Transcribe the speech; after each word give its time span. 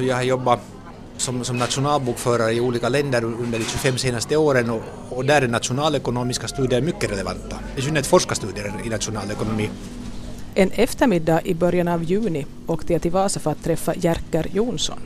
Jag 0.00 0.16
har 0.16 0.22
jobbat 0.22 0.60
som, 1.16 1.44
som 1.44 1.56
nationalbokförare 1.56 2.52
i 2.52 2.60
olika 2.60 2.88
länder 2.88 3.24
under 3.24 3.58
de 3.58 3.64
25 3.64 3.98
senaste 3.98 4.36
åren 4.36 4.70
och, 4.70 4.82
och 5.10 5.24
där 5.24 5.42
är 5.42 5.48
nationalekonomiska 5.48 6.48
studier 6.48 6.80
mycket 6.80 7.10
relevanta. 7.10 7.56
I 7.76 7.82
synnerhet 7.82 8.06
forskarstudier 8.06 8.72
i 8.84 8.88
nationalekonomi. 8.88 9.70
En 10.54 10.70
eftermiddag 10.70 11.40
i 11.44 11.54
början 11.54 11.88
av 11.88 12.04
juni 12.04 12.46
åkte 12.66 12.92
jag 12.92 13.02
till 13.02 13.10
Vasa 13.10 13.40
för 13.40 13.50
att 13.50 13.64
träffa 13.64 13.94
Jerker 13.94 14.46
Jonsson. 14.52 14.98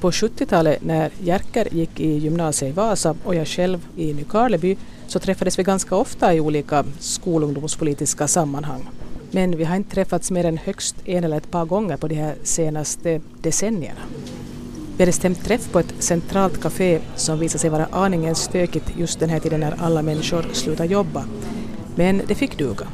På 0.00 0.10
70-talet 0.10 0.82
när 0.82 1.10
Jerker 1.20 1.74
gick 1.74 2.00
i 2.00 2.18
gymnasiet 2.18 2.70
i 2.70 2.72
Vasa 2.72 3.16
och 3.24 3.34
jag 3.34 3.48
själv 3.48 3.88
i 3.96 4.14
Nykarleby 4.14 4.76
så 5.06 5.18
träffades 5.18 5.58
vi 5.58 5.62
ganska 5.62 5.96
ofta 5.96 6.34
i 6.34 6.40
olika 6.40 6.84
skolungdomspolitiska 7.00 8.28
sammanhang. 8.28 8.88
Men 9.34 9.56
vi 9.56 9.64
har 9.64 9.76
inte 9.76 9.94
träffats 9.94 10.30
mer 10.30 10.44
än 10.44 10.58
högst 10.58 10.96
en 11.04 11.24
eller 11.24 11.36
ett 11.36 11.50
par 11.50 11.64
gånger 11.64 11.96
på 11.96 12.08
de 12.08 12.14
här 12.14 12.34
senaste 12.42 13.20
decennierna. 13.42 14.00
Vi 14.96 15.02
hade 15.02 15.12
stämt 15.12 15.44
träff 15.44 15.72
på 15.72 15.78
ett 15.78 15.94
centralt 15.98 16.62
café 16.62 17.00
som 17.16 17.38
visade 17.38 17.58
sig 17.58 17.70
vara 17.70 17.88
aningen 17.92 18.34
stökigt 18.34 18.86
just 18.98 19.20
den 19.20 19.30
här 19.30 19.40
tiden 19.40 19.60
när 19.60 19.74
alla 19.80 20.02
människor 20.02 20.46
slutar 20.52 20.84
jobba. 20.84 21.24
Men 21.94 22.22
det 22.28 22.34
fick 22.34 22.58
duga. 22.58 22.86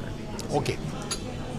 Okej. 0.52 0.78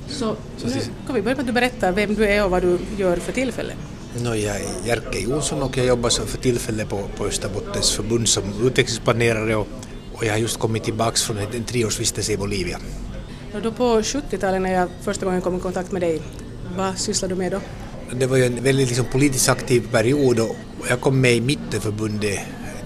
Så 0.07 0.35
nu 0.63 0.71
kan 1.05 1.15
vi 1.15 1.21
börja 1.21 1.35
med 1.35 1.39
att 1.39 1.47
du 1.47 1.53
berättar 1.53 1.91
vem 1.91 2.15
du 2.15 2.25
är 2.25 2.45
och 2.45 2.51
vad 2.51 2.61
du 2.61 2.79
gör 2.97 3.17
för 3.17 3.31
tillfället. 3.31 3.75
No, 4.23 4.35
jag 4.35 4.55
är 4.55 4.87
Jerker 4.87 5.19
Jonsson 5.19 5.61
och 5.61 5.77
jag 5.77 5.85
jobbar 5.85 6.09
för 6.09 6.37
tillfället 6.37 6.89
på, 6.89 7.01
på 7.17 7.25
Österbottens 7.25 7.91
förbund 7.91 8.27
som 8.27 8.43
utvecklingsplanerare 8.63 9.55
och, 9.55 9.67
och 10.13 10.25
jag 10.25 10.31
har 10.31 10.39
just 10.39 10.59
kommit 10.59 10.83
tillbaka 10.83 11.15
från 11.15 11.37
en, 11.37 11.47
en 11.55 11.63
treårsvistelse 11.63 12.33
i 12.33 12.37
Bolivia. 12.37 12.77
Och 13.53 13.61
då 13.61 13.71
på 13.71 14.01
70-talet 14.01 14.61
när 14.61 14.73
jag 14.73 14.89
första 15.01 15.25
gången 15.25 15.41
kom 15.41 15.57
i 15.57 15.59
kontakt 15.59 15.91
med 15.91 16.01
dig, 16.01 16.21
vad 16.77 16.97
sysslade 16.97 17.33
du 17.33 17.37
med 17.37 17.51
då? 17.51 17.59
Det 18.15 18.25
var 18.25 18.37
ju 18.37 18.45
en 18.45 18.63
väldigt 18.63 18.87
liksom, 18.87 19.05
politiskt 19.05 19.49
aktiv 19.49 19.87
period 19.91 20.39
och 20.39 20.55
jag 20.89 21.01
kom 21.01 21.21
med 21.21 21.33
i 21.33 21.41
Mittenförbundet 21.41 22.39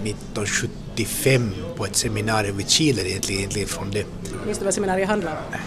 1975 0.04 1.54
på 1.76 1.84
ett 1.84 1.96
seminarium 1.96 2.60
i 2.60 2.64
Chile 2.64 3.08
egentligen, 3.08 3.38
egentligen 3.38 3.68
från 3.68 3.90
det. 3.90 4.04
Minns 4.46 4.58
du 4.58 4.64
vad 4.64 4.74
seminariet 4.74 5.08
handlade 5.08 5.36
om? 5.36 5.58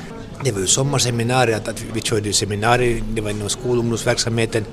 Det 0.43 0.51
var 0.51 0.59
ju 0.59 0.67
sommarseminariet, 0.67 1.67
att 1.67 1.85
vi 1.93 2.01
körde 2.01 2.27
ju 2.27 2.33
seminarier, 2.33 3.03
det 3.13 3.21
var 3.21 3.29
inom 3.29 3.49
skolungdomsverksamheten 3.49 4.65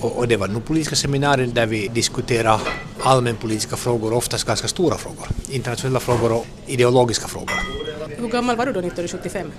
och, 0.00 0.16
och 0.16 0.28
det 0.28 0.36
var 0.36 0.48
nog 0.48 0.64
politiska 0.64 0.96
seminarier 0.96 1.46
där 1.46 1.66
vi 1.66 1.88
diskuterade 1.88 2.60
allmänpolitiska 3.00 3.76
frågor, 3.76 4.12
oftast 4.12 4.46
ganska 4.46 4.68
stora 4.68 4.96
frågor, 4.96 5.26
internationella 5.48 6.00
frågor 6.00 6.32
och 6.32 6.46
ideologiska 6.66 7.28
frågor. 7.28 7.87
Hur 8.20 8.28
gammal 8.28 8.56
var 8.56 8.66
du 8.66 8.72
då 8.72 8.80
1975? 8.80 9.52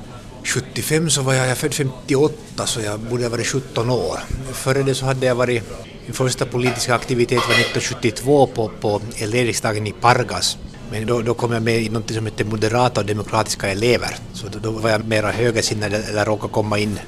75 0.43 1.09
så 1.09 1.21
var 1.21 1.33
jag, 1.33 1.47
jag 1.47 1.57
född 1.57 1.73
58 1.73 2.65
så 2.65 2.81
jag 2.81 2.99
borde 2.99 3.23
ha 3.23 3.29
varit 3.29 3.47
17 3.47 3.89
år. 3.89 4.19
Före 4.53 4.83
det 4.83 4.95
så 4.95 5.05
hade 5.05 5.25
jag 5.25 5.35
varit, 5.35 5.63
min 6.05 6.13
första 6.13 6.45
politiska 6.45 6.95
aktivitet 6.95 7.37
var 7.47 7.55
1972 7.55 8.47
på, 8.47 8.71
på 8.81 9.01
elevriksdagen 9.17 9.87
i 9.87 9.91
Pargas. 9.91 10.57
Men 10.91 11.05
då, 11.05 11.21
då 11.21 11.33
kom 11.33 11.51
jag 11.51 11.63
med 11.63 11.81
i 11.81 11.89
något 11.89 12.11
som 12.11 12.25
heter 12.25 12.45
Moderata 12.45 13.01
och 13.01 13.07
demokratiska 13.07 13.67
elever. 13.67 14.15
Så 14.33 14.47
då, 14.47 14.59
då 14.59 14.71
var 14.71 14.89
jag 14.89 15.05
mera 15.05 15.31
högersinnad 15.31 15.93
eller 15.93 16.25
råkade 16.25 16.53
komma 16.53 16.79
in. 16.79 16.99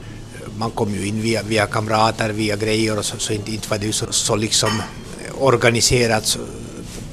Man 0.57 0.71
kom 0.71 0.93
ju 0.93 1.07
in 1.07 1.21
via, 1.21 1.43
via 1.43 1.65
kamrater, 1.65 2.29
via 2.29 2.55
grejer 2.55 2.97
och 2.97 3.05
så, 3.05 3.17
så 3.17 3.33
inte, 3.33 3.51
inte 3.51 3.69
var 3.69 3.77
det 3.77 3.85
ju 3.85 3.91
så, 3.91 4.05
så 4.09 4.35
liksom 4.35 4.69
eh, 4.69 5.43
organiserat 5.43 6.25
så, 6.25 6.39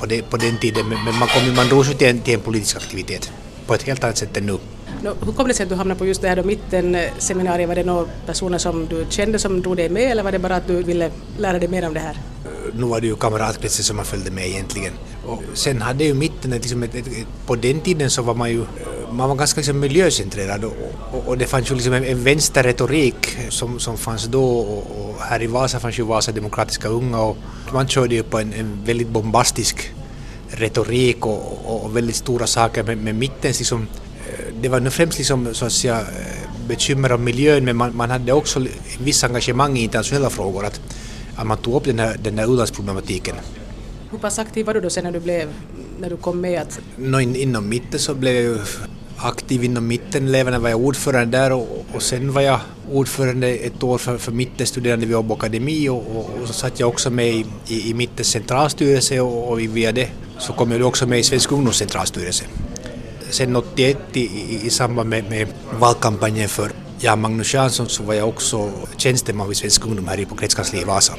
på, 0.00 0.06
det, 0.06 0.22
på 0.22 0.36
den 0.36 0.58
tiden. 0.58 0.88
Men, 0.88 1.04
men 1.04 1.14
man, 1.18 1.28
kom, 1.28 1.54
man 1.54 1.68
drogs 1.68 1.90
ju 1.90 1.94
till 1.94 2.08
en, 2.08 2.20
till 2.20 2.34
en 2.34 2.40
politisk 2.40 2.76
aktivitet 2.76 3.32
på 3.68 3.74
ett 3.74 3.82
helt 3.82 4.04
annat 4.04 4.18
sätt 4.18 4.36
än 4.36 4.46
nu. 4.46 4.58
No, 5.02 5.16
hur 5.24 5.32
kom 5.32 5.48
det 5.48 5.54
sig 5.54 5.64
att 5.64 5.70
du 5.70 5.76
hamnade 5.76 5.98
på 5.98 6.06
just 6.06 6.22
det 6.22 6.28
här 6.28 6.36
då 6.36 6.42
mittenseminariet? 6.42 7.68
Var 7.68 7.74
det 7.74 7.84
några 7.84 8.06
personer 8.26 8.58
som 8.58 8.86
du 8.86 9.06
kände 9.08 9.38
som 9.38 9.62
drog 9.62 9.76
dig 9.76 9.88
med 9.88 10.10
eller 10.10 10.22
var 10.22 10.32
det 10.32 10.38
bara 10.38 10.56
att 10.56 10.66
du 10.66 10.82
ville 10.82 11.10
lära 11.38 11.58
dig 11.58 11.68
mer 11.68 11.86
om 11.86 11.94
det 11.94 12.00
här? 12.00 12.16
Nu 12.72 12.86
var 12.86 13.00
det 13.00 13.06
ju 13.06 13.16
kamratkretsen 13.16 13.84
som 13.84 13.96
man 13.96 14.04
följde 14.04 14.30
med 14.30 14.46
egentligen. 14.46 14.92
Och 15.26 15.42
sen 15.54 15.82
hade 15.82 16.04
ju 16.04 16.14
mitten, 16.14 16.50
liksom 16.50 16.82
ett, 16.82 16.94
ett, 16.94 17.06
på 17.46 17.56
den 17.56 17.80
tiden 17.80 18.10
så 18.10 18.22
var 18.22 18.34
man 18.34 18.50
ju 18.50 18.64
man 19.12 19.28
var 19.28 19.36
ganska 19.36 19.60
liksom 19.60 19.80
miljöcentrerad 19.80 20.64
och, 20.64 20.72
och, 21.12 21.28
och 21.28 21.38
det 21.38 21.46
fanns 21.46 21.70
ju 21.70 21.74
liksom 21.74 21.92
en, 21.92 22.04
en 22.04 22.24
vänsterretorik 22.24 23.38
som, 23.48 23.80
som 23.80 23.98
fanns 23.98 24.24
då 24.24 24.58
och, 24.58 24.78
och, 24.78 25.14
här 25.20 25.42
i 25.42 25.46
Vasa 25.46 25.80
fanns 25.80 25.98
ju 25.98 26.02
Vasa 26.02 26.32
Demokratiska 26.32 26.88
Unga 26.88 27.20
och 27.20 27.36
man 27.72 27.88
körde 27.88 28.14
ju 28.14 28.22
på 28.22 28.38
en, 28.38 28.52
en 28.52 28.84
väldigt 28.84 29.08
bombastisk 29.08 29.92
retorik 30.50 31.26
och, 31.26 31.84
och, 31.84 31.96
väldigt 31.96 32.16
stora 32.16 32.46
saker 32.46 32.82
med, 32.82 32.98
med 32.98 33.14
mittens 33.14 33.58
liksom 33.58 33.86
det 34.62 34.68
var 34.68 34.80
nu 34.80 34.90
främst 34.90 35.18
liksom, 35.18 35.54
så 35.54 35.66
att 35.66 35.72
säga, 35.72 36.00
bekymmer 36.68 37.12
om 37.12 37.24
miljön 37.24 37.64
men 37.64 37.76
man, 37.76 37.96
man 37.96 38.10
hade 38.10 38.32
också 38.32 38.66
viss 39.00 39.24
engagemang 39.24 39.78
i 39.78 39.82
internationella 39.82 40.30
frågor. 40.30 40.64
Att, 40.64 40.80
att 41.36 41.46
man 41.46 41.58
tog 41.58 41.74
upp 41.74 41.84
den 41.84 41.98
här, 41.98 42.16
den 42.22 42.38
här 42.38 42.46
u-landsproblematiken. 42.46 43.36
Hur 44.10 44.18
pass 44.18 44.38
aktiv 44.38 44.66
var 44.66 44.74
du 44.74 44.80
då 44.80 44.90
sen 44.90 45.04
när 45.04 45.12
du, 45.12 45.20
blev, 45.20 45.48
när 46.00 46.10
du 46.10 46.16
kom 46.16 46.40
med? 46.40 46.62
Att... 46.62 46.80
No, 46.96 47.20
in, 47.20 47.36
inom 47.36 47.68
mitten 47.68 48.00
så 48.00 48.14
blev 48.14 48.34
jag 48.34 48.42
ju 48.42 48.58
aktiv 49.16 49.64
inom 49.64 49.86
mitteneleverna 49.86 50.58
var 50.58 50.68
jag 50.68 50.80
ordförande 50.80 51.38
där 51.38 51.52
och, 51.52 51.86
och 51.94 52.02
sen 52.02 52.32
var 52.32 52.42
jag 52.42 52.60
ordförande 52.92 53.48
ett 53.48 53.82
år 53.82 53.98
för, 53.98 54.18
för 54.18 54.32
mittenstuderande 54.32 55.06
vid 55.06 55.16
Åbo 55.16 55.34
Akademi 55.34 55.88
och, 55.88 55.96
och, 56.16 56.30
och, 56.42 56.46
så 56.46 56.52
satt 56.52 56.80
jag 56.80 56.88
också 56.88 57.10
med 57.10 57.28
i, 57.28 57.46
i, 57.68 57.90
i 57.90 57.94
mittens 57.94 58.28
centralstyrelse 58.28 59.20
och, 59.20 59.48
och 59.48 59.60
via 59.60 59.92
det 59.92 60.08
så 60.38 60.52
kom 60.52 60.72
jag 60.72 60.86
också 60.86 61.06
med 61.06 61.18
i 61.18 61.22
Svensk 61.22 61.52
ungdoms 61.52 61.76
centralstyrelse 61.76 62.44
sen 63.30 63.56
81 63.56 63.96
i, 64.12 64.66
i, 64.66 64.70
samband 64.70 65.08
med, 65.08 65.30
med 65.30 65.48
valkampanjen 65.80 66.48
för 66.48 66.70
Jan 67.00 67.20
Magnus 67.20 67.54
Jansson 67.54 67.88
så 67.88 68.02
var 68.02 68.14
jag 68.14 68.28
också 68.28 68.70
tjänsteman 68.96 69.48
vid 69.48 69.56
Svensk 69.56 69.86
Ungdom 69.86 70.08
här 70.08 70.24
på 70.24 70.36
kretskansliet 70.36 70.82
i 70.82 70.86
Vasa. 70.86 71.14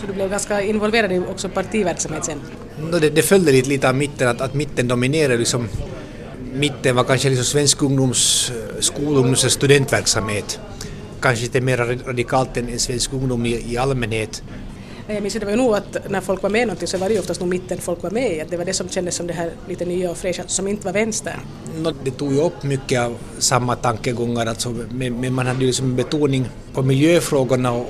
Så 0.00 0.06
du 0.06 0.12
blev 0.12 0.30
ganska 0.30 0.62
involverad 0.62 1.12
i 1.12 1.18
också 1.18 1.48
partiverksamhet 1.48 2.24
sen? 2.24 2.40
No, 2.90 2.98
det, 2.98 3.10
det 3.10 3.22
följde 3.22 3.52
lite, 3.52 3.68
lite 3.68 3.88
av 3.88 3.94
mitten, 3.94 4.28
att, 4.28 4.40
att 4.40 4.54
mitten 4.54 4.88
dominerade 4.88 5.36
liksom 5.36 5.68
mitten 6.54 6.96
var 6.96 7.04
kanske 7.04 7.28
liksom 7.28 7.44
svensk 7.44 7.82
ungdoms, 7.82 8.52
skolungdoms 8.80 9.44
och 9.44 9.52
studentverksamhet. 9.52 10.60
Kanske 11.20 11.44
lite 11.44 11.60
mer 11.60 11.76
radikalt 12.06 12.56
än, 12.56 12.68
än 12.68 12.78
svensk 12.78 13.12
ungdom 13.12 13.46
i, 13.46 13.72
i 13.72 13.76
allmänhet. 13.76 14.42
Jag 15.10 15.22
minns 15.22 15.34
det 15.34 15.44
var 15.44 15.50
ju 15.50 15.56
nog 15.56 15.74
att 15.74 16.10
när 16.10 16.20
folk 16.20 16.42
var 16.42 16.50
med 16.50 16.66
någonting 16.66 16.88
så 16.88 16.98
var 16.98 17.08
det 17.08 17.14
ju 17.14 17.20
oftast 17.20 17.40
nog 17.40 17.48
mitten 17.48 17.78
folk 17.78 18.02
var 18.02 18.10
med 18.10 18.36
i. 18.36 18.40
att 18.40 18.50
Det 18.50 18.56
var 18.56 18.64
det 18.64 18.74
som 18.74 18.88
kändes 18.88 19.14
som 19.14 19.26
det 19.26 19.32
här 19.32 19.50
lite 19.68 19.84
nya 19.84 20.10
och 20.10 20.16
fräscha 20.16 20.42
som 20.46 20.68
inte 20.68 20.84
var 20.84 20.92
vänster. 20.92 21.36
No, 21.76 21.94
det 22.04 22.10
tog 22.10 22.32
ju 22.32 22.40
upp 22.40 22.62
mycket 22.62 23.00
av 23.00 23.16
samma 23.38 23.76
tankegångar 23.76 24.46
alltså, 24.46 24.74
men, 24.90 25.20
men 25.20 25.34
man 25.34 25.46
hade 25.46 25.60
ju 25.60 25.66
liksom 25.66 25.96
betoning 25.96 26.48
på 26.72 26.82
miljöfrågorna 26.82 27.72
och, 27.72 27.86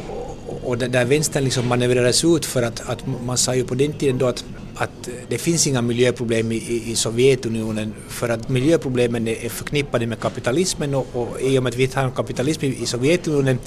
och, 0.47 0.65
och 0.65 0.79
där 0.79 1.05
vänstern 1.05 1.45
liksom 1.45 1.69
manövrerades 1.69 2.25
ut 2.25 2.47
för 2.47 2.63
att, 2.63 2.91
att 2.91 3.05
man 3.27 3.37
sa 3.37 3.55
ju 3.55 3.65
på 3.65 3.75
den 3.75 3.93
tiden 3.93 4.19
då 4.19 4.27
att, 4.27 4.45
att 4.75 5.09
det 5.29 5.39
finns 5.39 5.67
inga 5.67 5.83
miljöproblem 5.83 6.53
i, 6.53 6.83
i 6.87 6.97
Sovjetunionen 6.97 7.95
för 8.09 8.29
att 8.29 8.49
miljöproblemen 8.49 9.29
är 9.29 9.49
förknippade 9.49 10.07
med 10.07 10.21
kapitalismen 10.21 10.95
och, 10.95 11.07
och 11.13 11.41
i 11.41 11.59
och 11.59 11.63
med 11.63 11.71
att 11.71 11.77
vi 11.77 11.83
inte 11.83 12.01
har 12.01 12.11
kapitalism 12.11 12.65
i 12.65 12.87
Sovjetunionen 12.87 13.59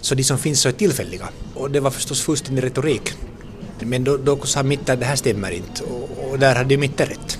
så 0.00 0.14
de 0.14 0.24
som 0.24 0.38
finns 0.38 0.66
är 0.66 0.72
tillfälliga. 0.72 1.28
Och 1.54 1.70
det 1.70 1.80
var 1.80 1.90
förstås 1.90 2.22
fullständig 2.22 2.64
retorik. 2.64 3.12
Men 3.80 4.04
då, 4.04 4.16
då 4.16 4.40
sa 4.44 4.62
mitten 4.62 4.92
att 4.92 5.00
det 5.00 5.06
här 5.06 5.16
stämmer 5.16 5.50
inte 5.50 5.82
och, 5.82 6.30
och 6.30 6.38
där 6.38 6.54
hade 6.54 6.76
mitten 6.76 7.06
rätt. 7.06 7.38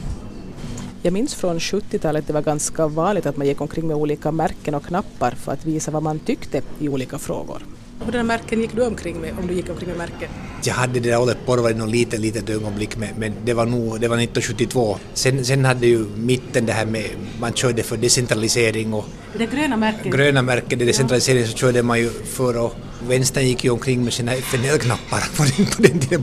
Jag 1.02 1.12
minns 1.12 1.34
från 1.34 1.58
70-talet 1.58 2.26
det 2.26 2.32
var 2.32 2.42
ganska 2.42 2.86
vanligt 2.86 3.26
att 3.26 3.36
man 3.36 3.46
gick 3.46 3.60
omkring 3.60 3.86
med 3.86 3.96
olika 3.96 4.32
märken 4.32 4.74
och 4.74 4.84
knappar 4.84 5.30
för 5.30 5.52
att 5.52 5.66
visa 5.66 5.90
vad 5.90 6.02
man 6.02 6.18
tyckte 6.18 6.62
i 6.78 6.88
olika 6.88 7.18
frågor. 7.18 7.62
Hurdana 8.04 8.24
märken 8.24 8.60
gick 8.60 8.76
du 8.76 8.86
omkring 8.86 9.20
med 9.20 9.38
om 9.38 9.46
du 9.46 9.54
gick 9.54 9.70
omkring 9.70 9.88
med 9.88 9.98
märken? 9.98 10.28
Jag 10.64 10.74
hade 10.74 11.00
det 11.00 11.10
där 11.10 11.22
Olle 11.22 11.34
Porvar 11.46 11.70
i 11.70 11.74
något 11.74 11.90
litet, 11.90 12.50
ögonblick 12.50 12.96
med, 12.96 13.08
men 13.18 13.32
det 13.44 13.54
var 13.54 13.66
nog 13.66 14.00
det 14.00 14.08
var 14.08 14.16
1972. 14.16 14.98
Sen, 15.14 15.44
sen 15.44 15.64
hade 15.64 15.86
ju 15.86 16.06
mitten 16.16 16.66
det 16.66 16.72
här 16.72 16.86
med, 16.86 17.04
man 17.40 17.52
körde 17.52 17.82
för 17.82 17.96
decentralisering 17.96 18.94
och 18.94 19.04
det 19.38 19.46
gröna 19.46 19.76
märken? 19.76 20.12
Gröna 20.12 20.42
märken, 20.42 20.78
det 20.78 20.84
decentralisering 20.84 21.46
så 21.46 21.56
körde 21.56 21.82
man 21.82 21.98
ju 21.98 22.10
för 22.10 22.56
och 22.56 22.74
vänstern 23.08 23.46
gick 23.46 23.64
ju 23.64 23.70
omkring 23.70 24.04
med 24.04 24.12
sina 24.12 24.32
FNL-knappar 24.32 25.36
på 25.36 25.42
den, 25.42 25.66
på 25.66 25.82
den 25.82 25.98
tiden 25.98 26.22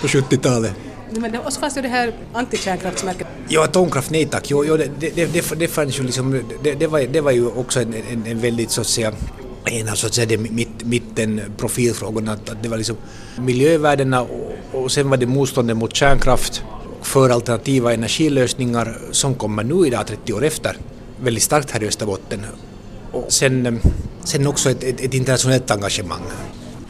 på 0.00 0.06
70-talet. 0.06 0.72
Men 1.10 1.32
det, 1.32 1.38
och 1.38 1.52
så 1.52 1.60
fanns 1.60 1.74
det 1.74 1.82
det 1.82 1.88
här 1.88 2.12
antikärnkraftsmärket. 2.32 3.26
Ja, 3.48 3.64
atomkraft 3.64 4.10
nej 4.10 4.26
tack. 4.26 4.50
Jo, 4.50 4.64
jo, 4.64 4.76
det, 4.76 4.90
det, 4.98 5.32
det, 5.32 5.58
det 5.58 5.68
fanns 5.68 5.98
ju 5.98 6.02
liksom, 6.02 6.42
det, 6.62 6.74
det, 6.74 6.86
var, 6.86 7.00
det 7.00 7.20
var 7.20 7.30
ju 7.30 7.46
också 7.46 7.80
en, 7.80 7.94
en, 7.94 8.26
en 8.26 8.40
väldigt 8.40 8.70
så 8.70 8.80
att 8.80 8.86
säga 8.86 9.12
en 9.68 9.88
av 9.88 9.94
så 9.94 10.06
att 10.06 10.14
säga, 10.14 10.26
de 10.26 10.36
mitt, 10.36 10.84
mitten 10.84 11.40
profilfrågorna. 11.56 12.32
Att, 12.32 12.62
det 12.62 12.68
var 12.68 12.76
liksom 12.76 12.96
miljövärdena 13.38 14.22
och, 14.22 14.54
och 14.72 14.92
sen 14.92 15.10
var 15.10 15.16
det 15.16 15.26
motståndet 15.26 15.76
mot 15.76 15.94
kärnkraft 15.96 16.62
för 17.02 17.30
alternativa 17.30 17.92
energilösningar 17.92 18.98
som 19.10 19.34
kommer 19.34 19.64
nu 19.64 19.86
idag 19.86 20.06
30 20.06 20.32
år 20.32 20.44
efter 20.44 20.76
väldigt 21.20 21.42
starkt 21.42 21.70
här 21.70 21.82
i 21.82 21.86
Österbotten. 21.86 22.40
Och 23.12 23.32
sen, 23.32 23.80
sen 24.24 24.46
också 24.46 24.70
ett, 24.70 24.84
ett, 24.84 25.00
ett 25.00 25.14
internationellt 25.14 25.70
engagemang. 25.70 26.22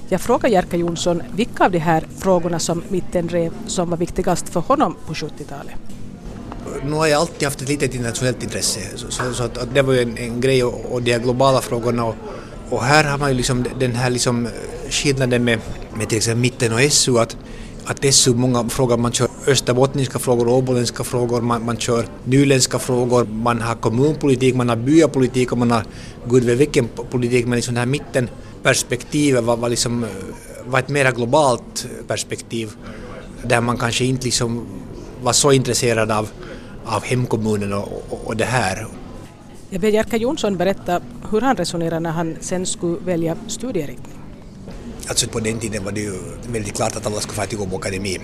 Jag 0.09 0.21
frågade 0.21 0.55
Jerka 0.55 0.77
Jonsson 0.77 1.23
vilka 1.37 1.65
av 1.65 1.71
de 1.71 1.79
här 1.79 2.05
frågorna 2.19 2.59
som 2.59 2.83
mitten 2.89 3.27
drev 3.27 3.53
som 3.67 3.91
var 3.91 3.97
viktigast 3.97 4.49
för 4.49 4.61
honom 4.61 4.97
på 5.07 5.15
70-talet. 5.15 5.75
Nu 6.85 6.93
har 6.93 7.07
jag 7.07 7.21
alltid 7.21 7.45
haft 7.45 7.63
ett 7.63 7.69
litet 7.69 7.95
internationellt 7.95 8.43
intresse 8.43 8.81
så, 8.95 9.11
så, 9.11 9.33
så 9.35 9.43
att, 9.43 9.59
att, 9.59 9.75
det 9.75 9.83
var 9.83 9.93
ju 9.93 10.03
en, 10.03 10.19
en 10.19 10.41
grej 10.41 10.65
och, 10.65 10.93
och 10.93 11.03
de 11.03 11.19
globala 11.19 11.61
frågorna 11.61 12.05
och, 12.05 12.15
och 12.71 12.85
här 12.85 13.05
har 13.05 13.19
man 13.19 13.31
ju 13.31 13.37
liksom 13.37 13.65
den 13.79 13.95
här 13.95 14.11
liksom 14.11 14.47
eh, 14.47 14.53
skillnaden 14.91 15.45
med, 15.45 15.59
med 15.95 16.09
till 16.09 16.19
exempel 16.19 16.41
mitten 16.41 16.73
och 16.73 16.93
SU 16.93 17.19
att, 17.19 17.37
att 17.85 18.15
SU 18.15 18.35
många 18.35 18.69
frågor 18.69 18.97
man 18.97 19.13
kör 19.13 19.29
österbottniska 19.47 20.19
frågor, 20.19 20.49
åboländska 20.49 21.05
frågor, 21.05 21.41
man, 21.41 21.65
man 21.65 21.77
kör 21.77 22.07
nyländska 22.25 22.79
frågor, 22.79 23.25
man 23.25 23.61
har 23.61 23.75
kommunpolitik, 23.75 24.55
man 24.55 24.69
har 24.69 24.77
byapolitik 24.77 25.53
och 25.53 25.59
man 25.59 25.71
har 25.71 25.85
gud 26.29 26.45
vet 26.45 26.59
vilken 26.59 26.89
politik 27.11 27.47
men 27.47 27.57
liksom 27.57 27.75
det 27.75 27.81
här 27.81 27.87
mittenperspektivet 27.87 29.45
var, 29.45 29.57
var, 29.57 29.69
liksom, 29.69 30.05
eh, 30.05 30.11
var 30.67 30.79
ett 30.79 30.89
mera 30.89 31.11
globalt 31.11 31.87
perspektiv 32.07 32.71
där 33.43 33.61
man 33.61 33.77
kanske 33.77 34.05
inte 34.05 34.25
liksom 34.25 34.67
var 35.23 35.33
så 35.33 35.53
intresserad 35.53 36.11
av, 36.11 36.29
av 36.85 37.05
hemkommunen 37.05 37.73
och, 37.73 38.05
och, 38.11 38.27
och 38.27 38.37
det 38.37 38.45
här. 38.45 38.87
Jag 39.71 39.81
ber 39.81 39.89
Jerka 39.89 40.17
Jonsson 40.17 40.57
berätta 40.57 41.01
hur 41.31 41.41
han 41.41 41.57
resonerade 41.57 42.01
när 42.01 42.11
han 42.11 42.37
sen 42.41 42.67
skulle 42.67 42.99
välja 43.05 43.37
studieriktning. 43.49 44.13
Alltså 45.09 45.29
på 45.29 45.41
den 45.41 45.59
tiden 45.59 45.85
var 45.85 45.93
det 45.93 46.01
ju 46.01 46.13
väldigt 46.53 46.77
klart 46.77 46.97
att 46.97 47.07
alla 47.07 47.21
skulle 47.21 47.43
få 47.43 47.47
till 47.47 47.59
Åbo 47.59 47.77
Akademi. 47.77 48.19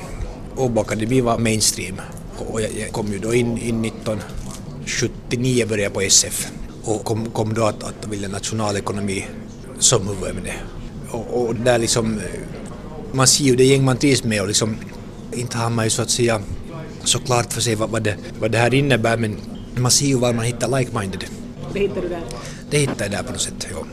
Åbo 0.56 0.80
Akademi 0.80 1.20
var 1.20 1.38
mainstream 1.38 2.00
och 2.38 2.60
jag, 2.60 2.92
kom 2.92 3.12
ju 3.12 3.18
då 3.18 3.34
in, 3.34 3.58
in 3.58 3.84
1979 3.84 5.66
började 5.68 5.94
på 5.94 6.00
SF 6.00 6.52
och 6.84 7.04
kom, 7.04 7.30
kom 7.30 7.54
då 7.54 7.64
att, 7.64 7.82
att 7.84 8.06
vilja 8.08 8.28
nationalekonomi 8.28 9.26
som 9.78 10.08
huvudämne. 10.08 10.52
Och, 11.10 11.42
och 11.42 11.54
där 11.54 11.78
liksom, 11.78 12.20
man 13.12 13.26
ser 13.26 13.44
ju 13.44 13.56
det 13.56 13.64
gäng 13.64 13.84
man 13.84 13.96
trivs 13.96 14.24
med 14.24 14.40
och 14.40 14.48
liksom 14.48 14.76
inte 15.32 15.58
har 15.58 15.70
man 15.70 15.84
ju 15.84 15.90
så 15.90 16.02
att 16.02 16.10
säga 16.10 16.40
så 17.04 17.18
klart 17.18 17.52
för 17.52 17.60
sig 17.60 17.74
vad, 17.74 17.90
vad, 17.90 18.02
det, 18.02 18.16
vad 18.40 18.50
det 18.50 18.58
här 18.58 18.74
innebär 18.74 19.16
men 19.16 19.36
man 19.80 19.90
ser 19.90 20.06
ju 20.06 20.18
var 20.18 20.32
man 20.32 20.44
hittar 20.44 20.68
like-minded. 20.68 21.24
Det 21.72 21.80
hittar 21.80 22.02
du 22.02 22.08
där? 22.08 22.22
Det 22.70 22.78
hittar 22.78 23.04
jag 23.04 23.10
där 23.10 23.22
på 23.22 23.32
något 23.32 23.40
sätt, 23.40 23.66
ja. 23.72 23.86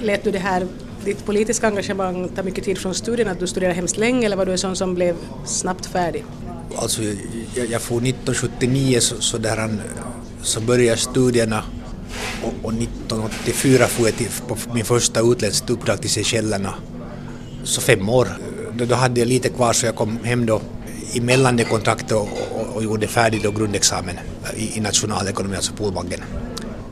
Lät 0.00 0.24
du 0.24 0.30
det 0.30 0.38
här, 0.38 0.66
ditt 1.04 1.24
politiska 1.26 1.66
engagemang 1.66 2.28
ta 2.28 2.42
mycket 2.42 2.64
tid 2.64 2.78
från 2.78 2.94
studierna, 2.94 3.30
att 3.30 3.40
du 3.40 3.46
studerade 3.46 3.74
hemskt 3.74 3.96
länge 3.96 4.26
eller 4.26 4.36
var 4.36 4.46
du 4.46 4.52
en 4.52 4.58
sån 4.58 4.76
som 4.76 4.94
blev 4.94 5.16
snabbt 5.44 5.86
färdig? 5.86 6.24
Alltså 6.76 7.02
jag, 7.54 7.66
jag 7.70 7.82
får 7.82 7.96
1979 7.96 9.00
så, 9.00 9.20
så, 9.20 9.38
där 9.38 9.56
han, 9.56 9.80
så 10.42 10.60
började 10.60 10.98
studierna 10.98 11.64
och, 12.42 12.52
och 12.62 12.72
1984 12.72 13.86
får 13.86 14.06
jag 14.06 14.16
till, 14.16 14.28
på 14.48 14.56
min 14.74 14.84
första 14.84 15.20
utländska 15.20 15.72
uppdrag 15.72 16.00
till 16.00 16.10
Seychellerna. 16.10 16.74
Så 17.64 17.80
fem 17.80 18.08
år. 18.08 18.28
Då, 18.74 18.84
då 18.84 18.94
hade 18.94 19.20
jag 19.20 19.28
lite 19.28 19.48
kvar 19.48 19.72
så 19.72 19.86
jag 19.86 19.96
kom 19.96 20.18
hem 20.24 20.46
då 20.46 20.60
emellan 21.14 21.56
det 21.56 21.64
kontraktet 21.64 22.12
och, 22.12 22.28
och, 22.74 22.84
gjorde 22.84 23.06
färdig 23.06 23.42
då 23.42 23.50
grundexamen 23.50 24.18
i, 24.56 24.78
i 24.78 24.80
nationalekonomi, 24.80 25.56
alltså 25.56 25.72
Polbaggen. 25.72 26.20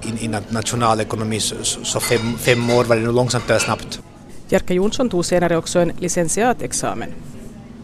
I, 0.02 0.24
i 0.24 0.28
nationalekonomi 0.48 1.40
så, 1.40 1.54
så 1.62 2.00
fem, 2.00 2.38
fem 2.38 2.70
år 2.70 2.84
var 2.84 2.96
det 2.96 3.02
nog 3.02 3.14
långsamt 3.14 3.50
eller 3.50 3.60
snabbt. 3.60 4.00
Jerka 4.48 4.74
Jonsson 4.74 5.10
tog 5.10 5.24
senare 5.24 5.56
också 5.56 5.78
en 5.78 5.92
licentiatexamen. 5.98 7.14